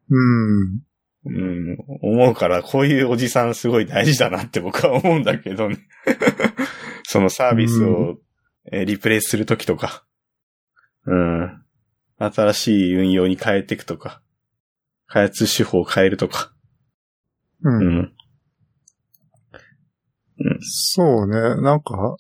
[0.09, 0.81] うん。
[1.23, 5.77] うん、思うから、こういうおじさんすごい大事だなって僕は思うんだけどね。
[7.03, 8.17] そのサービスを、
[8.71, 10.05] えーリプレイするときとか、
[11.05, 11.60] うん、
[12.25, 14.21] 新しい運用に変えていくとか、
[15.07, 16.53] 開発手法を変えるとか、
[17.63, 17.69] う。
[17.69, 18.13] うんん、
[20.61, 21.61] そうね。
[21.61, 22.15] なんか、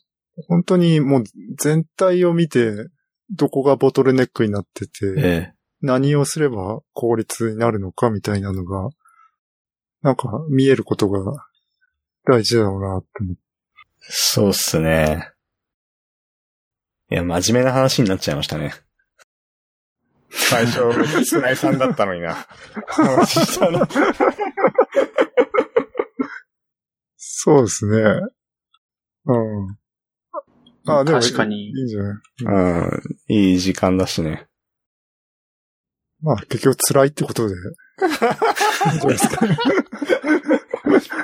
[0.47, 1.23] 本当にもう
[1.57, 2.71] 全体を見て、
[3.29, 8.89] どこがボトルネックになってて、え何をすれば効率になるのかみたいなのが、
[10.01, 11.47] なんか見えることが
[12.25, 13.41] 大事だろうなって思って。
[13.99, 15.31] そうっすね。
[17.11, 18.73] いや、真面目な話になっちゃいましたね。
[20.31, 22.35] 最初、めっちゃ少ないさんだったのにな。
[22.87, 23.85] 話したの
[27.17, 28.01] そうですね。
[29.25, 29.77] うん。
[30.87, 32.17] あ、でも、確かにいいんじゃない？
[32.45, 34.47] うん、いい時間だしね。
[36.21, 37.55] まあ、結局辛いってことで。
[39.01, 39.45] どうですか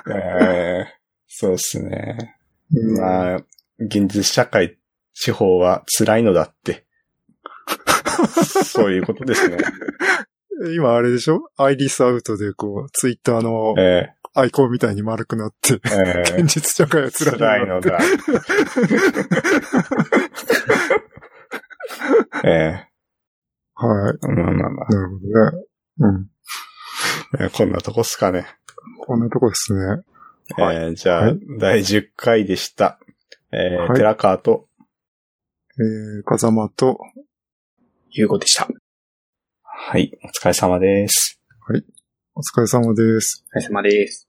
[0.10, 0.98] えー
[1.28, 2.40] そうっすね。
[2.74, 3.38] うんまあ、
[3.80, 4.78] 現実社会、
[5.14, 6.86] 地方は辛いのだって。
[8.66, 9.58] そういうことですね。
[10.76, 11.50] 今あれでしょ？
[11.58, 17.92] アイリスアウトでこう、ツイッターのえアイコンみたいに丸くなって、え現実社会はー、辛辛いのいのだ。
[17.92, 18.00] だ。
[22.44, 22.88] え
[23.76, 24.14] はい。
[24.26, 25.66] ー、まあまあまなるほどね。
[26.00, 26.16] うん。
[26.16, 27.44] あ。
[27.44, 28.48] えーこんなとこっすかね。
[29.06, 29.86] こんなとこですね。
[30.56, 33.00] はいえー、じゃあ、はい第10回でした。
[33.52, 34.68] えーはい寺川と、
[35.80, 37.00] えー、風間と、
[38.20, 38.68] ゆうごでした。
[39.62, 41.40] はい、お疲れ様です。
[42.34, 43.46] お疲れ様です。
[43.54, 44.27] お疲れ様です。